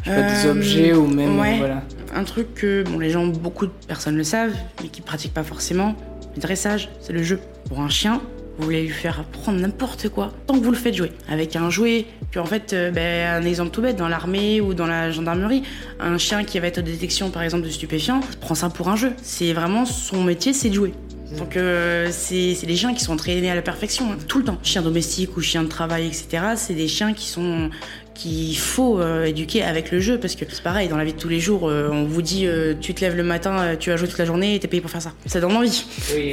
Je 0.05 0.11
sais 0.11 0.17
pas, 0.17 0.43
des 0.43 0.49
objets 0.49 0.93
ou 0.93 1.07
même... 1.07 1.39
Ouais, 1.39 1.59
voilà. 1.59 1.83
Un 2.15 2.25
truc 2.25 2.55
que 2.55 2.83
bon, 2.85 2.99
les 2.99 3.11
gens, 3.11 3.27
beaucoup 3.27 3.67
de 3.67 3.73
personnes 3.87 4.17
le 4.17 4.25
savent, 4.25 4.55
mais 4.83 4.89
qui 4.89 5.01
pratiquent 5.01 5.35
pas 5.35 5.43
forcément. 5.43 5.95
Le 6.35 6.41
dressage, 6.41 6.89
c'est 7.01 7.13
le 7.13 7.23
jeu. 7.23 7.41
Pour 7.69 7.81
un 7.81 7.89
chien, 7.89 8.21
vous 8.59 8.65
voulez 8.65 8.83
lui 8.83 8.91
faire 8.91 9.21
apprendre 9.21 9.59
n'importe 9.61 10.09
quoi, 10.09 10.33
tant 10.47 10.59
que 10.59 10.65
vous 10.65 10.71
le 10.71 10.77
faites 10.77 10.95
jouer. 10.95 11.13
Avec 11.29 11.57
un 11.57 11.69
jouet, 11.69 12.07
puis 12.31 12.41
en 12.41 12.47
fait, 12.47 12.73
euh, 12.73 12.91
ben, 12.91 13.43
un 13.43 13.47
exemple 13.47 13.71
tout 13.71 13.83
bête, 13.83 13.97
dans 13.97 14.09
l'armée 14.09 14.61
ou 14.61 14.73
dans 14.73 14.87
la 14.87 15.11
gendarmerie, 15.11 15.63
un 16.01 16.17
chien 16.19 16.45
qui 16.45 16.59
va 16.59 16.69
être 16.69 16.79
aux 16.79 16.83
détections 16.83 17.31
par 17.31 17.43
exemple 17.43 17.65
de 17.65 17.71
stupéfiants, 17.71 18.21
prend 18.41 18.55
ça 18.55 18.71
pour 18.71 18.89
un 18.89 18.97
jeu. 18.97 19.13
C'est 19.23 19.53
vraiment 19.53 19.85
son 19.85 20.25
métier, 20.25 20.53
c'est 20.53 20.71
de 20.71 20.75
jouer. 20.75 20.95
Donc 21.39 21.57
euh, 21.57 22.09
c'est 22.13 22.55
des 22.67 22.77
chiens 22.77 22.95
qui 22.95 23.03
sont 23.03 23.13
entraînés 23.13 23.51
à 23.51 23.55
la 23.55 23.63
perfection, 23.63 24.13
hein, 24.13 24.17
tout 24.29 24.39
le 24.39 24.45
temps. 24.45 24.59
Chien 24.63 24.81
domestique 24.81 25.37
ou 25.37 25.41
chien 25.41 25.63
de 25.63 25.69
travail, 25.69 26.07
etc. 26.07 26.55
C'est 26.55 26.75
des 26.75 26.89
chiens 26.89 27.13
qui 27.13 27.27
sont 27.27 27.71
qu'il 28.17 28.57
faut 28.57 28.99
euh, 28.99 29.25
éduquer 29.25 29.63
avec 29.63 29.91
le 29.91 30.01
jeu 30.01 30.19
parce 30.19 30.35
que 30.35 30.45
c'est 30.49 30.63
pareil 30.63 30.89
dans 30.89 30.97
la 30.97 31.05
vie 31.05 31.13
de 31.13 31.19
tous 31.19 31.29
les 31.29 31.41
jours 31.41 31.69
euh, 31.69 31.89
on 31.93 32.05
vous 32.05 32.23
dit 32.23 32.47
euh, 32.47 32.75
tu 32.81 32.95
te 32.95 33.01
lèves 33.03 33.17
le 33.17 33.23
matin 33.23 33.77
tu 33.79 33.91
vas 33.91 33.97
jouer 33.97 34.09
toute 34.09 34.19
la 34.19 34.25
journée 34.25 34.55
et 34.55 34.61
t'es 34.61 34.69
payé 34.69 34.81
pour 34.81 34.91
faire 34.91 35.03
ça. 35.03 35.13
Ça 35.27 35.41
donne 35.41 35.57
envie. 35.57 35.85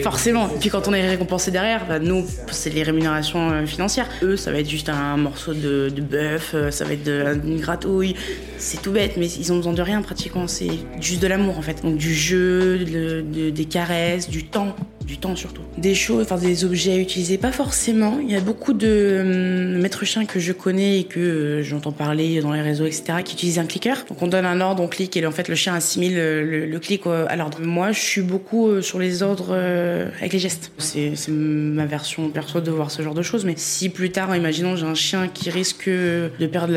Forcément. 0.03 0.49
Et 0.55 0.59
puis 0.59 0.69
quand 0.69 0.87
on 0.87 0.93
est 0.93 1.07
récompensé 1.07 1.51
derrière 1.51 1.85
bah, 1.87 1.99
nous 1.99 2.25
c'est 2.51 2.69
les 2.69 2.83
rémunérations 2.83 3.65
financières. 3.65 4.09
Eux 4.23 4.37
ça 4.37 4.51
va 4.51 4.59
être 4.59 4.69
juste 4.69 4.89
un 4.89 5.17
morceau 5.17 5.53
de, 5.53 5.89
de 5.89 6.01
bœuf 6.01 6.55
ça 6.71 6.85
va 6.85 6.93
être 6.93 7.03
de, 7.03 7.39
une 7.45 7.59
gratouille. 7.59 8.15
C'est 8.57 8.81
tout 8.81 8.91
bête 8.91 9.17
mais 9.17 9.27
ils 9.27 9.51
ont 9.51 9.57
besoin 9.57 9.73
de 9.73 9.81
rien 9.81 10.01
pratiquement. 10.01 10.47
C'est 10.47 10.71
juste 10.99 11.21
de 11.21 11.27
l'amour 11.27 11.57
en 11.57 11.61
fait. 11.61 11.83
Donc 11.83 11.97
du 11.97 12.13
jeu 12.13 12.79
des 12.79 13.65
caresses 13.65 14.29
du 14.29 14.45
temps 14.45 14.75
du 15.05 15.17
temps 15.17 15.35
surtout. 15.35 15.61
Des 15.77 15.95
choses, 15.95 16.23
enfin 16.23 16.37
des 16.37 16.65
objets 16.65 16.93
à 16.93 16.97
utiliser, 16.97 17.37
pas 17.37 17.51
forcément. 17.51 18.19
Il 18.21 18.31
y 18.31 18.35
a 18.35 18.39
beaucoup 18.39 18.73
de 18.73 19.19
hum, 19.21 19.81
maîtres 19.81 20.05
chiens 20.05 20.25
que 20.25 20.39
je 20.39 20.51
connais 20.51 20.99
et 20.99 21.03
que 21.03 21.19
euh, 21.19 21.63
j'entends 21.63 21.91
parler 21.91 22.41
dans 22.41 22.51
les 22.51 22.61
réseaux, 22.61 22.85
etc., 22.85 23.19
qui 23.23 23.33
utilisent 23.33 23.59
un 23.59 23.65
clicker. 23.65 24.05
Donc 24.07 24.21
on 24.21 24.27
donne 24.27 24.45
un 24.45 24.61
ordre, 24.61 24.81
on 24.83 24.87
clique 24.87 25.17
et 25.17 25.25
en 25.25 25.31
fait 25.31 25.47
le 25.47 25.55
chien 25.55 25.73
assimile 25.73 26.15
le, 26.15 26.65
le, 26.65 26.79
clic 26.79 27.03
à 27.05 27.35
l'ordre. 27.35 27.59
Moi, 27.61 27.91
je 27.91 27.99
suis 27.99 28.21
beaucoup 28.21 28.67
euh, 28.67 28.81
sur 28.81 28.99
les 28.99 29.23
ordres 29.23 29.49
euh, 29.51 30.09
avec 30.19 30.33
les 30.33 30.39
gestes. 30.39 30.71
C'est 30.77 31.13
ma 31.29 31.85
version 31.85 32.29
perso 32.29 32.61
de 32.61 32.71
voir 32.71 32.91
ce 32.91 33.01
genre 33.01 33.13
de 33.13 33.21
choses. 33.21 33.45
Mais 33.45 33.55
si 33.57 33.89
plus 33.89 34.11
tard, 34.11 34.35
imaginons, 34.35 34.75
j'ai 34.75 34.85
un 34.85 34.95
chien 34.95 35.27
qui 35.27 35.49
risque 35.49 35.89
de 35.89 36.47
perdre 36.47 36.73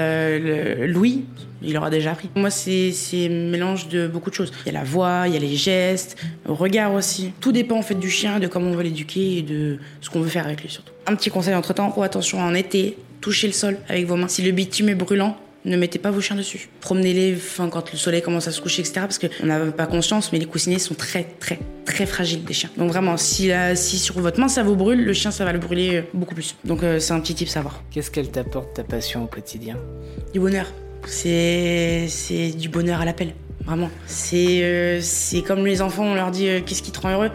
l'ouïe, 0.87 1.25
il 1.63 1.77
aura 1.77 1.91
déjà 1.91 2.13
appris. 2.13 2.29
Moi, 2.35 2.51
c'est 2.51 2.93
un 3.15 3.51
mélange 3.51 3.89
de 3.89 4.07
beaucoup 4.07 4.31
de 4.31 4.35
choses. 4.35 4.53
Il 4.65 4.73
y 4.73 4.77
a 4.77 4.79
la 4.79 4.85
voix, 4.85 5.25
il 5.27 5.35
y 5.35 5.37
a 5.37 5.41
les 5.41 5.57
gestes, 5.57 6.17
le 6.47 6.53
regard 6.53 6.95
aussi. 6.95 7.33
Tout 7.41 7.53
dépend 7.53 7.79
en 7.79 7.83
fait 7.83 7.95
du 7.95 8.11
chien, 8.17 8.39
de 8.41 8.47
comment 8.47 8.71
on 8.71 8.75
veut 8.75 8.83
l'éduquer 8.83 9.39
et 9.39 9.43
de 9.43 9.79
ce 10.01 10.11
qu'on 10.11 10.21
veut 10.21 10.29
faire 10.29 10.47
avec 10.47 10.63
lui 10.63 10.71
surtout. 10.71 10.93
Un 11.07 11.15
petit 11.15 11.31
conseil 11.31 11.55
entre 11.55 11.73
temps, 11.75 11.93
oh 11.97 12.03
attention 12.03 12.41
en 12.41 12.55
été, 12.55 12.97
touchez 13.21 13.47
le 13.47 13.53
sol 13.53 13.79
avec 13.89 14.07
vos 14.07 14.17
mains. 14.17 14.29
Si 14.29 14.43
le 14.43 14.53
bitume 14.53 14.89
est 14.89 14.95
brûlant, 14.95 15.37
ne 15.65 15.77
mettez 15.77 15.99
pas 15.99 16.13
vos 16.13 16.21
chiens 16.21 16.37
dessus. 16.37 16.69
Promenez-les 16.81 17.35
enfin, 17.35 17.69
quand 17.69 17.91
le 17.93 17.99
soleil 17.99 18.23
commence 18.23 18.47
à 18.47 18.53
se 18.53 18.61
coucher, 18.61 18.81
etc. 18.81 19.01
Parce 19.01 19.19
qu'on 19.19 19.47
n'a 19.47 19.59
pas 19.73 19.87
conscience, 19.87 20.33
mais 20.33 20.39
les 20.39 20.47
coussinets 20.47 20.79
sont 20.79 20.95
très, 20.95 21.25
très, 21.41 21.59
très 21.85 22.07
fragiles 22.07 22.45
des 22.45 22.55
chiens. 22.55 22.71
Donc 22.77 22.91
vraiment, 22.91 23.17
si, 23.17 23.51
si 23.75 23.99
sur 23.99 24.19
votre 24.21 24.39
main 24.39 24.49
ça 24.49 24.63
vous 24.63 24.77
brûle, 24.77 25.05
le 25.05 25.13
chien 25.13 25.31
ça 25.33 25.45
va 25.45 25.53
le 25.53 25.59
brûler 25.59 26.05
beaucoup 26.15 26.35
plus. 26.35 26.55
Donc 26.65 26.83
euh, 26.83 27.01
c'est 27.01 27.13
un 27.13 27.21
petit 27.21 27.35
tip 27.35 27.49
savoir. 27.49 27.83
Qu'est-ce 27.91 28.11
qu'elle 28.11 28.31
t'apporte 28.31 28.75
ta 28.75 28.85
passion 28.85 29.25
au 29.25 29.27
quotidien? 29.27 29.77
Du 30.33 30.41
bonheur. 30.41 30.67
C'est 31.07 32.07
c'est 32.09 32.51
du 32.51 32.69
bonheur 32.69 33.01
à 33.01 33.05
l'appel, 33.05 33.35
vraiment. 33.65 33.91
C'est 34.07 34.63
euh, 34.63 35.01
c'est 35.01 35.43
comme 35.43 35.65
les 35.67 35.83
enfants, 35.83 36.05
on 36.05 36.15
leur 36.15 36.31
dit 36.31 36.49
euh, 36.49 36.61
qu'est-ce 36.65 36.83
qui 36.83 36.91
te 36.91 37.01
rend 37.01 37.11
heureux? 37.11 37.31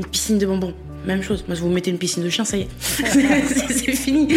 Une 0.00 0.06
piscine 0.06 0.38
de 0.38 0.46
bonbons. 0.46 0.72
Même 1.04 1.22
chose. 1.22 1.44
Moi, 1.46 1.56
si 1.56 1.60
vous 1.60 1.68
mettez 1.68 1.90
une 1.90 1.98
piscine 1.98 2.22
de 2.22 2.30
chien, 2.30 2.46
ça 2.46 2.56
y 2.56 2.62
est, 2.62 2.68
c'est 2.80 3.92
fini. 3.92 4.28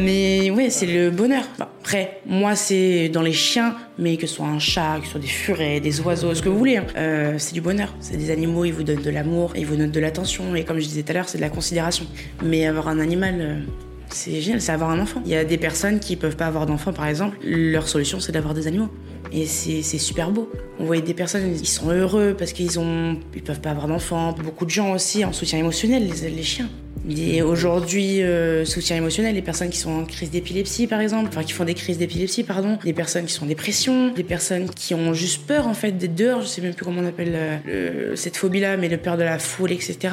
Mais 0.00 0.50
ouais, 0.50 0.68
c'est 0.68 0.86
le 0.86 1.10
bonheur. 1.10 1.44
après, 1.60 2.20
moi, 2.26 2.56
c'est 2.56 3.08
dans 3.08 3.22
les 3.22 3.32
chiens, 3.32 3.76
mais 4.00 4.16
que 4.16 4.26
ce 4.26 4.34
soit 4.34 4.46
un 4.46 4.58
chat, 4.58 4.98
que 4.98 5.04
ce 5.06 5.12
soit 5.12 5.20
des 5.20 5.28
furets, 5.28 5.78
des 5.78 6.00
oiseaux, 6.00 6.34
ce 6.34 6.42
que 6.42 6.48
vous 6.48 6.58
voulez, 6.58 6.78
hein. 6.78 6.86
euh, 6.96 7.34
c'est 7.38 7.54
du 7.54 7.60
bonheur. 7.60 7.94
C'est 8.00 8.16
des 8.16 8.32
animaux, 8.32 8.64
ils 8.64 8.72
vous 8.72 8.82
donnent 8.82 9.02
de 9.02 9.10
l'amour, 9.10 9.52
ils 9.56 9.64
vous 9.64 9.76
donnent 9.76 9.92
de 9.92 10.00
l'attention, 10.00 10.56
et 10.56 10.64
comme 10.64 10.80
je 10.80 10.86
disais 10.86 11.04
tout 11.04 11.12
à 11.12 11.14
l'heure, 11.14 11.28
c'est 11.28 11.38
de 11.38 11.42
la 11.42 11.50
considération. 11.50 12.04
Mais 12.42 12.66
avoir 12.66 12.88
un 12.88 12.98
animal, 12.98 13.62
c'est 14.12 14.40
génial, 14.40 14.60
c'est 14.60 14.72
avoir 14.72 14.90
un 14.90 15.00
enfant. 15.00 15.22
Il 15.24 15.30
y 15.30 15.36
a 15.36 15.44
des 15.44 15.58
personnes 15.58 16.00
qui 16.00 16.16
peuvent 16.16 16.36
pas 16.36 16.46
avoir 16.46 16.66
d'enfants, 16.66 16.92
par 16.92 17.06
exemple. 17.06 17.38
Leur 17.44 17.88
solution, 17.88 18.20
c'est 18.20 18.32
d'avoir 18.32 18.54
des 18.54 18.66
animaux. 18.66 18.88
Et 19.32 19.46
c'est 19.46 19.82
super 19.82 20.30
beau. 20.30 20.50
On 20.78 20.84
voit 20.84 21.00
des 21.00 21.14
personnes, 21.14 21.54
ils 21.58 21.66
sont 21.66 21.90
heureux 21.90 22.34
parce 22.36 22.52
qu'ils 22.52 22.78
ont, 22.78 23.18
ils 23.34 23.42
peuvent 23.42 23.60
pas 23.60 23.70
avoir 23.70 23.88
d'enfants. 23.88 24.32
Beaucoup 24.32 24.66
de 24.66 24.70
gens 24.70 24.92
aussi 24.92 25.24
en 25.24 25.32
soutien 25.32 25.58
émotionnel, 25.58 26.06
les, 26.06 26.42
chiens. 26.42 26.68
Et 27.08 27.40
aujourd'hui, 27.40 28.22
euh, 28.22 28.66
soutien 28.66 28.96
émotionnel, 28.96 29.34
les 29.34 29.42
personnes 29.42 29.70
qui 29.70 29.78
sont 29.78 29.90
en 29.90 30.04
crise 30.04 30.30
d'épilepsie, 30.30 30.86
par 30.86 31.00
exemple, 31.00 31.28
enfin 31.30 31.44
qui 31.44 31.52
font 31.52 31.64
des 31.64 31.74
crises 31.74 31.98
d'épilepsie, 31.98 32.44
pardon, 32.44 32.78
des 32.84 32.92
personnes 32.92 33.24
qui 33.24 33.32
sont 33.32 33.44
en 33.44 33.48
dépression, 33.48 34.12
des 34.12 34.22
personnes 34.22 34.68
qui 34.68 34.94
ont 34.94 35.14
juste 35.14 35.46
peur 35.46 35.66
en 35.66 35.74
fait 35.74 35.92
d'être 35.92 36.14
dehors, 36.14 36.42
je 36.42 36.46
sais 36.46 36.60
même 36.60 36.74
plus 36.74 36.84
comment 36.84 37.00
on 37.00 37.06
appelle 37.06 37.34
euh, 37.68 38.14
cette 38.16 38.36
phobie-là, 38.36 38.76
mais 38.76 38.88
le 38.88 38.98
peur 38.98 39.16
de 39.16 39.22
la 39.22 39.38
foule, 39.38 39.72
etc 39.72 40.10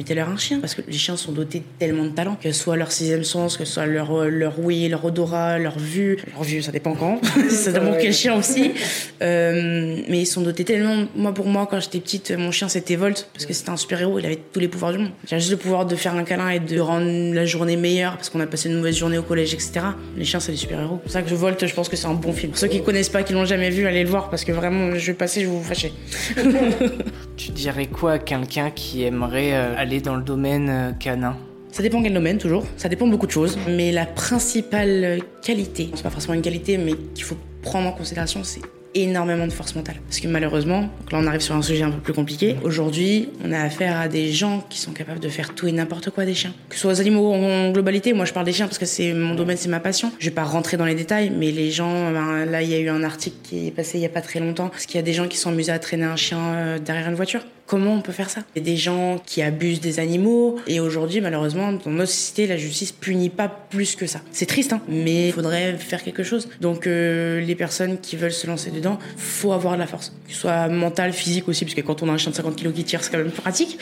mettez-leur 0.00 0.30
un 0.30 0.38
chien 0.38 0.60
parce 0.60 0.74
que 0.74 0.80
les 0.88 0.96
chiens 0.96 1.18
sont 1.18 1.32
dotés 1.32 1.62
tellement 1.78 2.04
de 2.04 2.08
talent 2.08 2.34
que 2.42 2.50
ce 2.50 2.58
soit 2.58 2.76
leur 2.76 2.90
sixième 2.90 3.22
sens, 3.22 3.58
que 3.58 3.66
ce 3.66 3.74
soit 3.74 3.84
leur 3.84 4.10
euh, 4.18 4.28
leur 4.30 4.58
ouïe, 4.58 4.88
leur 4.88 5.04
odorat, 5.04 5.58
leur 5.58 5.78
vue, 5.78 6.16
leur 6.32 6.42
vue 6.42 6.62
ça 6.62 6.72
dépend 6.72 6.94
quand, 6.94 7.20
ça 7.50 7.70
dépend 7.70 7.92
quel 8.00 8.14
chien 8.14 8.34
aussi. 8.34 8.72
Euh, 9.20 9.96
mais 10.08 10.20
ils 10.20 10.26
sont 10.26 10.40
dotés 10.40 10.64
tellement. 10.64 11.06
Moi 11.14 11.34
pour 11.34 11.46
moi 11.46 11.68
quand 11.70 11.80
j'étais 11.80 12.00
petite, 12.00 12.30
mon 12.30 12.50
chien 12.50 12.68
c'était 12.70 12.96
Volt 12.96 13.28
parce 13.34 13.44
que 13.44 13.52
c'était 13.52 13.68
un 13.68 13.76
super 13.76 14.00
héros, 14.00 14.18
il 14.18 14.24
avait 14.24 14.40
tous 14.52 14.60
les 14.60 14.68
pouvoirs 14.68 14.92
du 14.92 14.98
monde. 14.98 15.10
A 15.30 15.38
juste 15.38 15.50
le 15.50 15.58
pouvoir 15.58 15.84
de 15.84 15.94
faire 15.96 16.14
un 16.14 16.24
câlin 16.24 16.48
et 16.48 16.60
de 16.60 16.80
rendre 16.80 17.34
la 17.34 17.44
journée 17.44 17.76
meilleure 17.76 18.16
parce 18.16 18.30
qu'on 18.30 18.40
a 18.40 18.46
passé 18.46 18.70
une 18.70 18.76
mauvaise 18.76 18.96
journée 18.96 19.18
au 19.18 19.22
collège, 19.22 19.52
etc. 19.52 19.80
Les 20.16 20.24
chiens 20.24 20.40
c'est 20.40 20.52
des 20.52 20.58
super 20.58 20.80
héros. 20.80 20.96
C'est 21.00 21.02
pour 21.02 21.12
ça 21.12 21.22
que 21.22 21.28
je 21.28 21.34
Volt, 21.34 21.66
je 21.66 21.74
pense 21.74 21.90
que 21.90 21.96
c'est 21.96 22.06
un 22.06 22.14
bon 22.14 22.32
film. 22.32 22.52
Pour 22.52 22.58
ceux 22.58 22.68
qui 22.68 22.82
connaissent 22.82 23.10
pas, 23.10 23.22
qui 23.22 23.34
l'ont 23.34 23.44
jamais 23.44 23.68
vu, 23.68 23.86
allez 23.86 24.02
le 24.02 24.08
voir 24.08 24.30
parce 24.30 24.44
que 24.44 24.52
vraiment 24.52 24.94
je 24.94 25.06
vais 25.06 25.14
passer, 25.14 25.42
je 25.42 25.46
vais 25.46 25.52
vous 25.52 25.62
fâcher. 25.62 25.92
tu 27.40 27.52
dirais 27.52 27.86
quoi 27.86 28.12
à 28.12 28.18
quelqu'un 28.18 28.70
qui 28.70 29.02
aimerait 29.02 29.54
euh, 29.54 29.74
aller 29.76 30.00
dans 30.00 30.16
le 30.16 30.22
domaine 30.22 30.68
euh, 30.68 30.92
canin? 30.92 31.36
Ça 31.72 31.82
dépend 31.82 32.02
quel 32.02 32.12
domaine, 32.12 32.36
toujours. 32.36 32.64
Ça 32.76 32.88
dépend 32.88 33.06
de 33.06 33.12
beaucoup 33.12 33.26
de 33.26 33.32
choses. 33.32 33.58
Mais 33.68 33.92
la 33.92 34.04
principale 34.04 35.20
qualité, 35.42 35.90
c'est 35.94 36.02
pas 36.02 36.10
forcément 36.10 36.34
une 36.34 36.42
qualité, 36.42 36.76
mais 36.76 36.92
qu'il 37.14 37.24
faut 37.24 37.36
prendre 37.62 37.88
en 37.88 37.92
considération, 37.92 38.44
c'est 38.44 38.60
énormément 38.94 39.46
de 39.46 39.52
force 39.52 39.74
mentale. 39.74 39.96
Parce 40.06 40.20
que 40.20 40.28
malheureusement, 40.28 40.88
là 41.10 41.18
on 41.18 41.26
arrive 41.26 41.40
sur 41.40 41.54
un 41.54 41.62
sujet 41.62 41.82
un 41.82 41.90
peu 41.90 42.00
plus 42.00 42.12
compliqué, 42.12 42.56
aujourd'hui 42.62 43.28
on 43.44 43.52
a 43.52 43.60
affaire 43.60 43.98
à 43.98 44.08
des 44.08 44.32
gens 44.32 44.64
qui 44.68 44.78
sont 44.78 44.92
capables 44.92 45.20
de 45.20 45.28
faire 45.28 45.54
tout 45.54 45.66
et 45.68 45.72
n'importe 45.72 46.10
quoi 46.10 46.24
des 46.24 46.34
chiens. 46.34 46.52
Que 46.68 46.74
ce 46.74 46.82
soit 46.82 46.92
les 46.92 47.00
animaux 47.00 47.32
en 47.32 47.70
globalité, 47.70 48.12
moi 48.12 48.24
je 48.24 48.32
parle 48.32 48.46
des 48.46 48.52
chiens 48.52 48.66
parce 48.66 48.78
que 48.78 48.86
c'est 48.86 49.12
mon 49.12 49.34
domaine, 49.34 49.56
c'est 49.56 49.68
ma 49.68 49.80
passion. 49.80 50.12
Je 50.18 50.26
vais 50.26 50.34
pas 50.34 50.44
rentrer 50.44 50.76
dans 50.76 50.84
les 50.84 50.94
détails, 50.94 51.30
mais 51.30 51.50
les 51.50 51.70
gens, 51.70 52.10
ben, 52.12 52.44
là 52.44 52.62
il 52.62 52.70
y 52.70 52.74
a 52.74 52.78
eu 52.78 52.88
un 52.88 53.02
article 53.02 53.36
qui 53.42 53.68
est 53.68 53.70
passé 53.70 53.98
il 53.98 54.02
y 54.02 54.06
a 54.06 54.10
pas 54.10 54.22
très 54.22 54.40
longtemps, 54.40 54.68
parce 54.68 54.86
qu'il 54.86 54.96
y 54.96 54.98
a 54.98 55.02
des 55.02 55.12
gens 55.12 55.28
qui 55.28 55.36
sont 55.36 55.50
amusés 55.50 55.72
à 55.72 55.78
traîner 55.78 56.04
un 56.04 56.16
chien 56.16 56.38
euh, 56.38 56.78
derrière 56.78 57.08
une 57.08 57.14
voiture. 57.14 57.42
Comment 57.70 57.94
on 57.94 58.00
peut 58.00 58.10
faire 58.10 58.30
ça 58.30 58.40
Il 58.56 58.58
y 58.58 58.62
a 58.62 58.64
des 58.64 58.76
gens 58.76 59.22
qui 59.24 59.42
abusent 59.42 59.80
des 59.80 60.00
animaux 60.00 60.56
et 60.66 60.80
aujourd'hui, 60.80 61.20
malheureusement, 61.20 61.72
dans 61.72 61.92
notre 61.92 62.10
société, 62.10 62.48
la 62.48 62.56
justice 62.56 62.90
punit 62.90 63.30
pas 63.30 63.46
plus 63.48 63.94
que 63.94 64.08
ça. 64.08 64.22
C'est 64.32 64.46
triste, 64.46 64.72
hein, 64.72 64.80
mais 64.88 65.28
il 65.28 65.32
faudrait 65.32 65.74
faire 65.74 66.02
quelque 66.02 66.24
chose. 66.24 66.48
Donc 66.60 66.88
euh, 66.88 67.40
les 67.40 67.54
personnes 67.54 68.00
qui 68.00 68.16
veulent 68.16 68.32
se 68.32 68.48
lancer 68.48 68.72
dedans, 68.72 68.98
faut 69.16 69.52
avoir 69.52 69.74
de 69.74 69.78
la 69.78 69.86
force, 69.86 70.12
que 70.26 70.34
ce 70.34 70.40
soit 70.40 70.66
mentale, 70.66 71.12
physique 71.12 71.46
aussi, 71.46 71.64
parce 71.64 71.76
que 71.76 71.80
quand 71.80 72.02
on 72.02 72.08
a 72.08 72.12
un 72.12 72.18
chien 72.18 72.32
de 72.32 72.36
50 72.36 72.60
kg 72.60 72.72
qui 72.72 72.82
tire, 72.82 73.04
c'est 73.04 73.12
quand 73.12 73.18
même 73.18 73.30
pratique, 73.30 73.78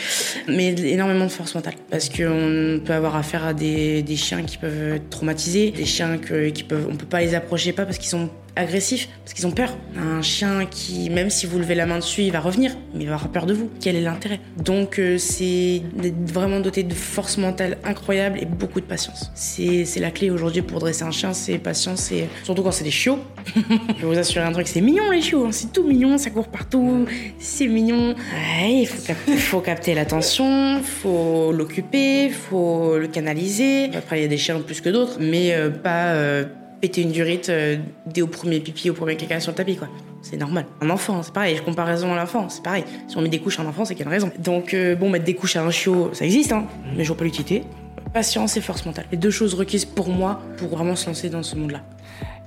mais 0.49 0.75
énormément 0.75 1.25
de 1.25 1.31
force 1.31 1.55
mentale, 1.55 1.77
parce 1.89 2.11
qu'on 2.11 2.83
peut 2.85 2.93
avoir 2.93 3.17
affaire 3.17 3.47
à 3.47 3.55
des, 3.55 4.05
chiens 4.17 4.43
qui 4.43 4.59
peuvent 4.59 4.97
être 4.97 5.09
traumatisés, 5.09 5.71
des 5.71 5.87
chiens 5.87 6.19
qui 6.19 6.63
peuvent, 6.63 6.89
on 6.91 6.97
peut 6.97 7.07
pas 7.07 7.21
les 7.21 7.35
approcher 7.35 7.73
pas 7.73 7.87
parce 7.87 7.97
qu'ils 7.97 8.11
sont 8.11 8.29
agressifs, 8.59 9.09
parce 9.25 9.35
qu'ils 9.35 9.47
ont 9.47 9.53
peur. 9.53 9.77
Un 9.97 10.23
chien 10.23 10.67
qui, 10.67 11.11
même 11.11 11.31
si 11.31 11.47
vous 11.47 11.59
levez 11.59 11.75
la 11.75 11.87
main 11.87 11.99
dessus, 11.99 12.23
il 12.23 12.33
va 12.33 12.41
revenir, 12.41 12.77
mais 12.95 13.05
il 13.05 13.09
va 13.09 13.15
avoir 13.15 13.31
peur 13.31 13.47
de 13.47 13.55
vous. 13.55 13.71
Quel 13.81 13.97
est 13.97 14.01
l'intérêt? 14.01 14.41
Donc 14.57 14.99
euh, 14.99 15.19
c'est 15.19 15.83
d'être 15.95 16.31
vraiment 16.31 16.61
doté 16.61 16.83
de 16.83 16.95
force 16.95 17.39
mentale 17.39 17.79
incroyable 17.85 18.39
et 18.41 18.45
beaucoup 18.45 18.81
de 18.81 18.87
patience. 18.87 19.31
C'est 19.35 19.87
la 20.01 20.11
clé 20.11 20.31
aujourd'hui 20.31 20.63
pour 20.63 20.81
dresser 20.81 21.05
un 21.05 21.11
chien, 21.11 21.33
c'est 21.33 21.59
patience, 21.59 22.13
et 22.13 22.29
surtout 22.45 22.63
quand 22.63 22.73
c'est 22.73 22.85
des 22.85 22.91
chiots. 22.91 23.19
Je 23.57 24.07
vais 24.07 24.07
vous 24.07 24.19
assurer 24.19 24.45
un 24.45 24.53
truc, 24.53 24.69
c'est 24.69 24.81
mignon 24.81 25.11
les 25.11 25.23
chiots, 25.23 25.47
hein. 25.47 25.53
c'est 25.53 25.73
tout 25.73 25.85
mignon, 25.85 26.19
ça 26.19 26.31
court 26.31 26.49
partout, 26.49 27.07
c'est 27.39 27.67
mignon. 27.67 28.15
il 28.63 28.87
faut 28.87 29.61
capter 29.61 29.95
l'attention, 29.95 30.83
faut 30.83 31.53
l'occuper, 31.53 32.31
faut 32.31 32.99
le 32.99 33.09
canaliser. 33.09 33.91
Après 33.97 34.19
il 34.19 34.23
y 34.23 34.25
a 34.25 34.29
des 34.29 34.39
chiens 34.39 34.61
plus 34.61 34.81
que 34.81 34.91
d'autres, 34.91 35.19
mais 35.21 35.55
euh, 35.55 35.71
pas 35.71 36.13
euh, 36.13 36.45
péter 36.81 37.03
une 37.03 37.13
durite 37.13 37.49
euh, 37.49 37.77
dès 38.07 38.23
au 38.23 38.27
premier 38.27 38.61
pipi, 38.61 38.91
au 38.91 38.95
premier 38.95 39.17
caca 39.17 39.41
sur 39.41 39.53
le 39.53 39.57
tapis, 39.57 39.77
quoi. 39.77 39.89
C'est 40.23 40.37
normal. 40.37 40.67
Un 40.81 40.91
enfant, 40.91 41.23
c'est 41.23 41.33
pareil. 41.33 41.61
Comparaison 41.65 42.13
à 42.13 42.17
l'enfant, 42.17 42.49
c'est 42.49 42.63
pareil. 42.63 42.85
Si 43.07 43.17
on 43.17 43.21
met 43.21 43.29
des 43.29 43.39
couches 43.39 43.59
à 43.59 43.63
un 43.63 43.67
enfant, 43.67 43.85
c'est 43.85 43.95
qu'il 43.95 44.05
y 44.05 44.09
a 44.09 44.11
une 44.11 44.15
raison. 44.15 44.31
Donc, 44.39 44.75
euh, 44.75 44.95
bon, 44.95 45.11
mettre 45.11 45.25
des 45.25 45.35
couches 45.35 45.57
à 45.57 45.63
un 45.63 45.71
chiot, 45.71 46.11
ça 46.13 46.25
existe, 46.25 46.53
hein, 46.53 46.67
mais 46.97 47.05
je 47.05 47.09
vois 47.09 47.17
pas 47.17 47.25
l'utilité. 47.25 47.65
Patience 48.13 48.57
et 48.57 48.61
force 48.61 48.85
mentale. 48.87 49.07
Les 49.13 49.19
deux 49.19 49.31
choses 49.31 49.55
requises 49.55 49.85
pour 49.85 50.09
moi 50.09 50.41
pour 50.57 50.69
vraiment 50.69 50.97
se 50.97 51.07
lancer 51.07 51.29
dans 51.29 51.43
ce 51.43 51.57
monde-là. 51.57 51.83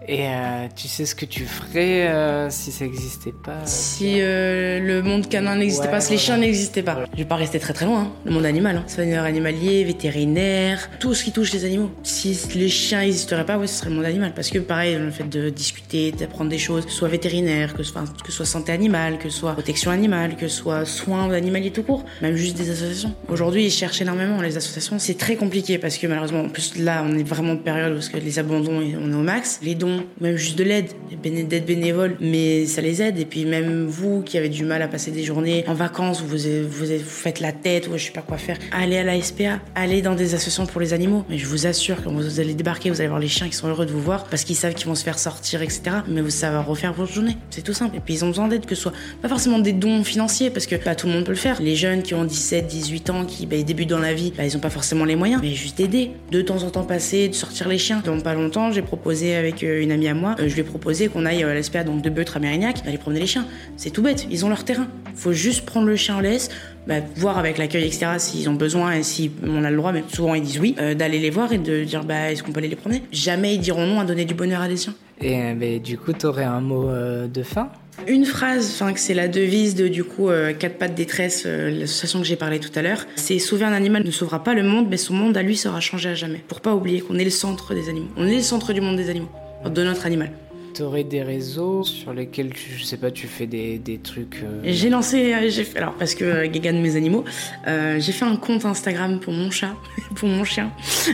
Et 0.07 0.27
euh, 0.27 0.67
tu 0.75 0.87
sais 0.87 1.05
ce 1.05 1.13
que 1.13 1.25
tu 1.25 1.45
ferais 1.45 2.07
euh, 2.09 2.49
si 2.49 2.71
ça 2.71 2.85
n'existait 2.85 3.31
pas 3.33 3.65
Si 3.65 4.15
euh, 4.19 4.79
le 4.79 5.03
monde 5.03 5.29
canin 5.29 5.55
n'existait 5.55 5.85
Ouais, 5.85 5.91
pas, 5.91 6.01
si 6.01 6.13
les 6.13 6.17
chiens 6.17 6.37
n'existaient 6.37 6.81
pas. 6.81 7.05
Je 7.13 7.17
vais 7.19 7.25
pas 7.25 7.35
rester 7.35 7.59
très 7.59 7.73
très 7.73 7.85
loin, 7.85 8.01
hein. 8.01 8.11
le 8.25 8.31
monde 8.31 8.45
animal. 8.45 8.77
Hein. 8.77 8.83
Soigneur 8.87 9.25
animalier, 9.25 9.83
vétérinaire, 9.83 10.89
tout 10.99 11.13
ce 11.13 11.23
qui 11.23 11.31
touche 11.31 11.53
les 11.53 11.65
animaux. 11.65 11.91
Si 12.01 12.37
les 12.55 12.69
chiens 12.69 13.01
n'existeraient 13.01 13.45
pas, 13.45 13.59
ouais, 13.59 13.67
ce 13.67 13.75
serait 13.75 13.89
le 13.89 13.95
monde 13.95 14.05
animal. 14.05 14.33
Parce 14.35 14.49
que 14.49 14.57
pareil, 14.57 14.95
le 14.95 15.11
fait 15.11 15.29
de 15.29 15.49
discuter, 15.49 16.11
d'apprendre 16.11 16.49
des 16.49 16.57
choses, 16.57 16.85
que 16.85 16.91
ce 16.91 16.97
soit 16.97 17.07
vétérinaire, 17.07 17.75
que 17.75 17.83
ce 17.83 17.91
soit, 17.91 18.03
que 18.23 18.31
soit 18.31 18.45
santé 18.45 18.71
animale, 18.71 19.19
que 19.19 19.29
ce 19.29 19.37
soit 19.37 19.53
protection 19.53 19.91
animale, 19.91 20.35
que 20.35 20.47
ce 20.47 20.57
soit 20.57 20.85
soins 20.85 21.31
animaliers 21.31 21.71
tout 21.71 21.83
court, 21.83 22.05
même 22.23 22.35
juste 22.35 22.57
des 22.57 22.71
associations. 22.71 23.13
Aujourd'hui, 23.29 23.65
ils 23.65 23.71
cherchent 23.71 24.01
énormément 24.01 24.41
les 24.41 24.57
associations. 24.57 24.97
C'est 24.97 25.17
très 25.17 25.35
compliqué 25.35 25.77
parce 25.77 25.97
que 25.97 26.07
malheureusement, 26.07 26.41
en 26.41 26.49
plus 26.49 26.77
là, 26.77 27.03
on 27.05 27.17
est 27.17 27.23
vraiment 27.23 27.53
en 27.53 27.57
période 27.57 27.97
où 27.97 28.17
les 28.17 28.39
abandons, 28.39 28.79
on 28.79 29.11
est 29.11 29.15
au 29.15 29.21
max. 29.21 29.59
Les 29.61 29.75
dons, 29.75 29.90
même 30.19 30.35
juste 30.35 30.57
de 30.57 30.63
l'aide, 30.63 30.89
d'aide 31.23 31.65
bénévole, 31.65 32.17
mais 32.19 32.65
ça 32.65 32.81
les 32.81 33.01
aide. 33.01 33.17
Et 33.19 33.25
puis 33.25 33.45
même 33.45 33.85
vous 33.85 34.21
qui 34.21 34.37
avez 34.37 34.49
du 34.49 34.63
mal 34.63 34.81
à 34.81 34.87
passer 34.87 35.11
des 35.11 35.23
journées 35.23 35.63
en 35.67 35.73
vacances, 35.73 36.21
vous, 36.21 36.37
vous, 36.37 36.85
vous 36.85 36.99
faites 37.05 37.39
la 37.39 37.51
tête, 37.51 37.87
ou 37.87 37.97
je 37.97 38.05
sais 38.05 38.11
pas 38.11 38.21
quoi 38.21 38.37
faire, 38.37 38.57
allez 38.71 38.97
à 38.97 39.03
la 39.03 39.21
SPA, 39.21 39.59
allez 39.75 40.01
dans 40.01 40.15
des 40.15 40.33
associations 40.33 40.65
pour 40.65 40.81
les 40.81 40.93
animaux. 40.93 41.25
Mais 41.29 41.37
je 41.37 41.45
vous 41.45 41.67
assure, 41.67 42.03
quand 42.03 42.11
vous 42.11 42.39
allez 42.39 42.53
débarquer, 42.53 42.89
vous 42.89 42.99
allez 42.99 43.09
voir 43.09 43.19
les 43.19 43.27
chiens 43.27 43.47
qui 43.47 43.55
sont 43.55 43.67
heureux 43.67 43.85
de 43.85 43.91
vous 43.91 44.01
voir 44.01 44.25
parce 44.25 44.43
qu'ils 44.43 44.55
savent 44.55 44.73
qu'ils 44.73 44.87
vont 44.87 44.95
se 44.95 45.03
faire 45.03 45.19
sortir, 45.19 45.61
etc. 45.61 45.81
Mais 46.07 46.21
vous 46.21 46.29
savez 46.29 46.57
refaire 46.57 46.93
votre 46.93 47.11
journée. 47.11 47.37
C'est 47.49 47.63
tout 47.63 47.73
simple. 47.73 47.97
Et 47.97 47.99
puis 47.99 48.15
ils 48.15 48.25
ont 48.25 48.29
besoin 48.29 48.47
d'aide, 48.47 48.65
que 48.65 48.75
ce 48.75 48.81
soit 48.83 48.93
pas 49.21 49.29
forcément 49.29 49.59
des 49.59 49.73
dons 49.73 50.03
financiers 50.03 50.49
parce 50.49 50.65
que 50.65 50.75
tout 50.95 51.07
le 51.07 51.13
monde 51.13 51.25
peut 51.25 51.31
le 51.31 51.37
faire. 51.37 51.61
Les 51.61 51.75
jeunes 51.75 52.03
qui 52.03 52.13
ont 52.13 52.25
17, 52.25 52.67
18 52.67 53.09
ans, 53.09 53.25
qui 53.25 53.45
bah, 53.45 53.61
débutent 53.61 53.89
dans 53.89 53.99
la 53.99 54.13
vie, 54.13 54.33
bah, 54.35 54.45
ils 54.45 54.55
ont 54.55 54.59
pas 54.59 54.69
forcément 54.69 55.05
les 55.05 55.15
moyens, 55.15 55.41
mais 55.41 55.53
juste 55.53 55.77
d'aider. 55.77 56.11
De 56.31 56.41
temps 56.41 56.63
en 56.63 56.69
temps 56.69 56.83
passer, 56.83 57.29
de 57.29 57.33
sortir 57.33 57.67
les 57.67 57.77
chiens. 57.77 58.01
Dans 58.05 58.19
pas 58.19 58.33
longtemps, 58.33 58.71
j'ai 58.71 58.81
proposé 58.81 59.35
avec 59.35 59.63
euh, 59.63 59.80
une 59.83 59.91
amie 59.91 60.07
à 60.07 60.13
moi, 60.13 60.35
euh, 60.39 60.47
je 60.47 60.53
lui 60.53 60.61
ai 60.61 60.63
proposé 60.63 61.07
qu'on 61.07 61.25
aille 61.25 61.43
à 61.43 61.53
l'SPA 61.53 61.83
donc 61.83 62.01
de 62.01 62.09
Beutre 62.09 62.37
à 62.37 62.39
Mérignac, 62.39 62.83
d'aller 62.83 62.97
promener 62.97 63.19
les 63.19 63.27
chiens. 63.27 63.45
C'est 63.77 63.89
tout 63.89 64.01
bête, 64.01 64.27
ils 64.29 64.45
ont 64.45 64.49
leur 64.49 64.63
terrain. 64.63 64.87
Faut 65.15 65.33
juste 65.33 65.65
prendre 65.65 65.87
le 65.87 65.95
chien 65.95 66.15
en 66.15 66.19
laisse, 66.19 66.49
bah, 66.87 66.95
voir 67.15 67.37
avec 67.37 67.57
l'accueil, 67.57 67.85
etc., 67.85 68.13
s'ils 68.17 68.49
ont 68.49 68.53
besoin 68.53 68.93
et 68.93 69.03
si 69.03 69.31
on 69.45 69.63
a 69.63 69.69
le 69.69 69.77
droit, 69.77 69.91
mais 69.91 70.03
souvent 70.07 70.35
ils 70.35 70.43
disent 70.43 70.59
oui, 70.59 70.75
euh, 70.79 70.93
d'aller 70.93 71.19
les 71.19 71.29
voir 71.29 71.51
et 71.53 71.57
de 71.57 71.83
dire 71.83 72.03
bah, 72.03 72.31
est-ce 72.31 72.43
qu'on 72.43 72.51
peut 72.51 72.59
aller 72.59 72.67
les 72.67 72.75
promener? 72.75 73.03
Jamais 73.11 73.55
ils 73.55 73.61
diront 73.61 73.85
non 73.85 73.99
à 73.99 74.05
donner 74.05 74.25
du 74.25 74.33
bonheur 74.33 74.61
à 74.61 74.67
des 74.67 74.77
chiens. 74.77 74.95
Et 75.21 75.39
euh, 75.39 75.79
du 75.79 75.97
coup, 75.97 76.13
t'aurais 76.13 76.43
un 76.43 76.61
mot 76.61 76.89
euh, 76.89 77.27
de 77.27 77.43
fin? 77.43 77.69
Une 78.07 78.25
phrase, 78.25 78.71
enfin 78.73 78.93
que 78.93 78.99
c'est 78.99 79.13
la 79.13 79.27
devise 79.27 79.75
de 79.75 79.87
du 79.87 80.03
coup 80.03 80.29
euh, 80.29 80.53
quatre 80.53 80.77
pattes 80.77 80.95
détresse, 80.95 81.43
euh, 81.45 81.69
l'association 81.69 82.19
que 82.19 82.25
j'ai 82.25 82.35
parlé 82.35 82.59
tout 82.59 82.71
à 82.75 82.81
l'heure. 82.81 83.05
C'est 83.15 83.37
sauver 83.37 83.65
un 83.65 83.73
animal 83.73 84.03
ne 84.03 84.11
sauvera 84.11 84.43
pas 84.43 84.55
le 84.55 84.63
monde, 84.63 84.87
mais 84.89 84.97
son 84.97 85.13
monde 85.13 85.37
à 85.37 85.43
lui 85.43 85.55
sera 85.55 85.79
changé 85.79 86.09
à 86.09 86.15
jamais. 86.15 86.43
Pour 86.47 86.61
pas 86.61 86.73
oublier 86.73 87.01
qu'on 87.01 87.19
est 87.19 87.23
le 87.23 87.29
centre 87.29 87.75
des 87.75 87.89
animaux. 87.89 88.09
On 88.17 88.25
est 88.25 88.37
le 88.37 88.41
centre 88.41 88.73
du 88.73 88.81
monde 88.81 88.95
des 88.95 89.09
animaux, 89.09 89.29
de 89.69 89.83
notre 89.83 90.05
animal. 90.05 90.31
T'aurais 90.73 91.03
des 91.03 91.21
réseaux 91.21 91.83
sur 91.83 92.13
lesquels, 92.13 92.53
tu, 92.53 92.71
je 92.77 92.85
sais 92.85 92.95
pas, 92.95 93.11
tu 93.11 93.27
fais 93.27 93.45
des, 93.45 93.77
des 93.77 93.97
trucs... 93.97 94.41
euh, 94.41 94.61
J'ai 94.63 94.89
lancé, 94.89 95.33
euh, 95.33 95.49
j'ai 95.49 95.65
fait, 95.65 95.77
alors 95.79 95.95
parce 95.95 96.15
que 96.15 96.23
euh, 96.23 96.47
Gaga 96.47 96.71
de 96.71 96.77
mes 96.77 96.95
animaux, 96.95 97.25
euh, 97.67 97.97
j'ai 97.99 98.13
fait 98.13 98.23
un 98.23 98.37
compte 98.37 98.63
Instagram 98.63 99.19
pour 99.19 99.33
mon 99.33 99.51
chat, 99.51 99.73
pour 100.15 100.29
mon 100.29 100.45
chien. 100.45 100.71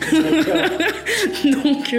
Donc, 1.44 1.96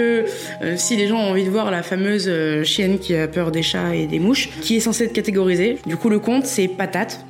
si 0.77 0.95
les 0.95 1.07
gens 1.07 1.17
ont 1.17 1.31
envie 1.31 1.43
de 1.43 1.49
voir 1.49 1.69
la 1.69 1.83
fameuse 1.83 2.31
chienne 2.63 2.97
qui 2.97 3.13
a 3.13 3.27
peur 3.27 3.51
des 3.51 3.61
chats 3.61 3.93
et 3.93 4.07
des 4.07 4.19
mouches, 4.19 4.49
qui 4.61 4.77
est 4.77 4.79
censée 4.79 5.03
être 5.05 5.13
catégorisée, 5.13 5.79
du 5.85 5.97
coup 5.97 6.09
le 6.09 6.19
compte 6.19 6.45
c'est 6.45 6.69
patate, 6.69 7.25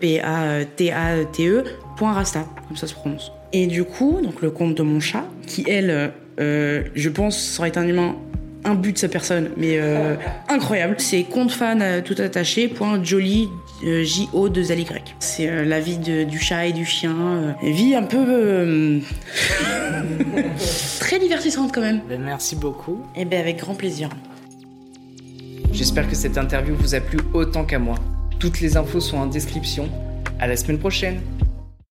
P-A-T-A-T-E, 0.00 1.64
point 1.96 2.12
rasta, 2.12 2.44
comme 2.68 2.76
ça 2.76 2.86
se 2.86 2.94
prononce. 2.94 3.32
Et 3.54 3.66
du 3.66 3.84
coup, 3.84 4.20
donc 4.22 4.42
le 4.42 4.50
compte 4.50 4.74
de 4.76 4.82
mon 4.82 5.00
chat, 5.00 5.24
qui 5.46 5.64
elle, 5.66 6.12
je 6.38 7.08
pense, 7.08 7.38
serait 7.38 7.76
un 7.78 7.86
humain 7.88 8.16
un 8.64 8.74
but 8.74 8.92
de 8.92 8.98
sa 8.98 9.08
personne, 9.08 9.50
mais 9.56 9.78
euh, 9.80 10.14
incroyable. 10.48 10.96
C'est 10.98 11.24
compte 11.24 11.50
fan 11.50 11.80
euh, 11.82 12.00
tout 12.00 12.14
attaché, 12.18 12.68
point 12.68 13.02
joli, 13.02 13.48
euh, 13.84 14.04
J-O 14.04 14.48
2 14.48 14.70
L 14.72 14.80
Y. 14.80 15.14
C'est 15.18 15.64
la 15.64 15.80
vie 15.80 15.98
de- 15.98 16.24
du 16.24 16.38
chat 16.38 16.66
et 16.66 16.72
du 16.72 16.84
chien. 16.84 17.56
vie 17.62 17.94
un 17.94 18.04
peu. 18.04 19.00
très 21.00 21.18
divertissante 21.18 21.72
quand 21.74 21.80
même. 21.80 22.00
ben, 22.08 22.20
merci 22.20 22.56
beaucoup. 22.56 23.00
Et 23.16 23.24
ben 23.24 23.40
avec 23.40 23.58
grand 23.58 23.74
plaisir. 23.74 24.08
J'espère 25.72 26.08
que 26.08 26.14
cette 26.14 26.38
interview 26.38 26.74
vous 26.76 26.94
a 26.94 27.00
plu 27.00 27.18
autant 27.32 27.64
qu'à 27.64 27.78
moi. 27.78 27.96
Toutes 28.38 28.60
les 28.60 28.76
infos 28.76 29.00
sont 29.00 29.16
en 29.18 29.26
description. 29.26 29.88
À 30.38 30.46
la 30.46 30.56
semaine 30.56 30.78
prochaine 30.78 31.20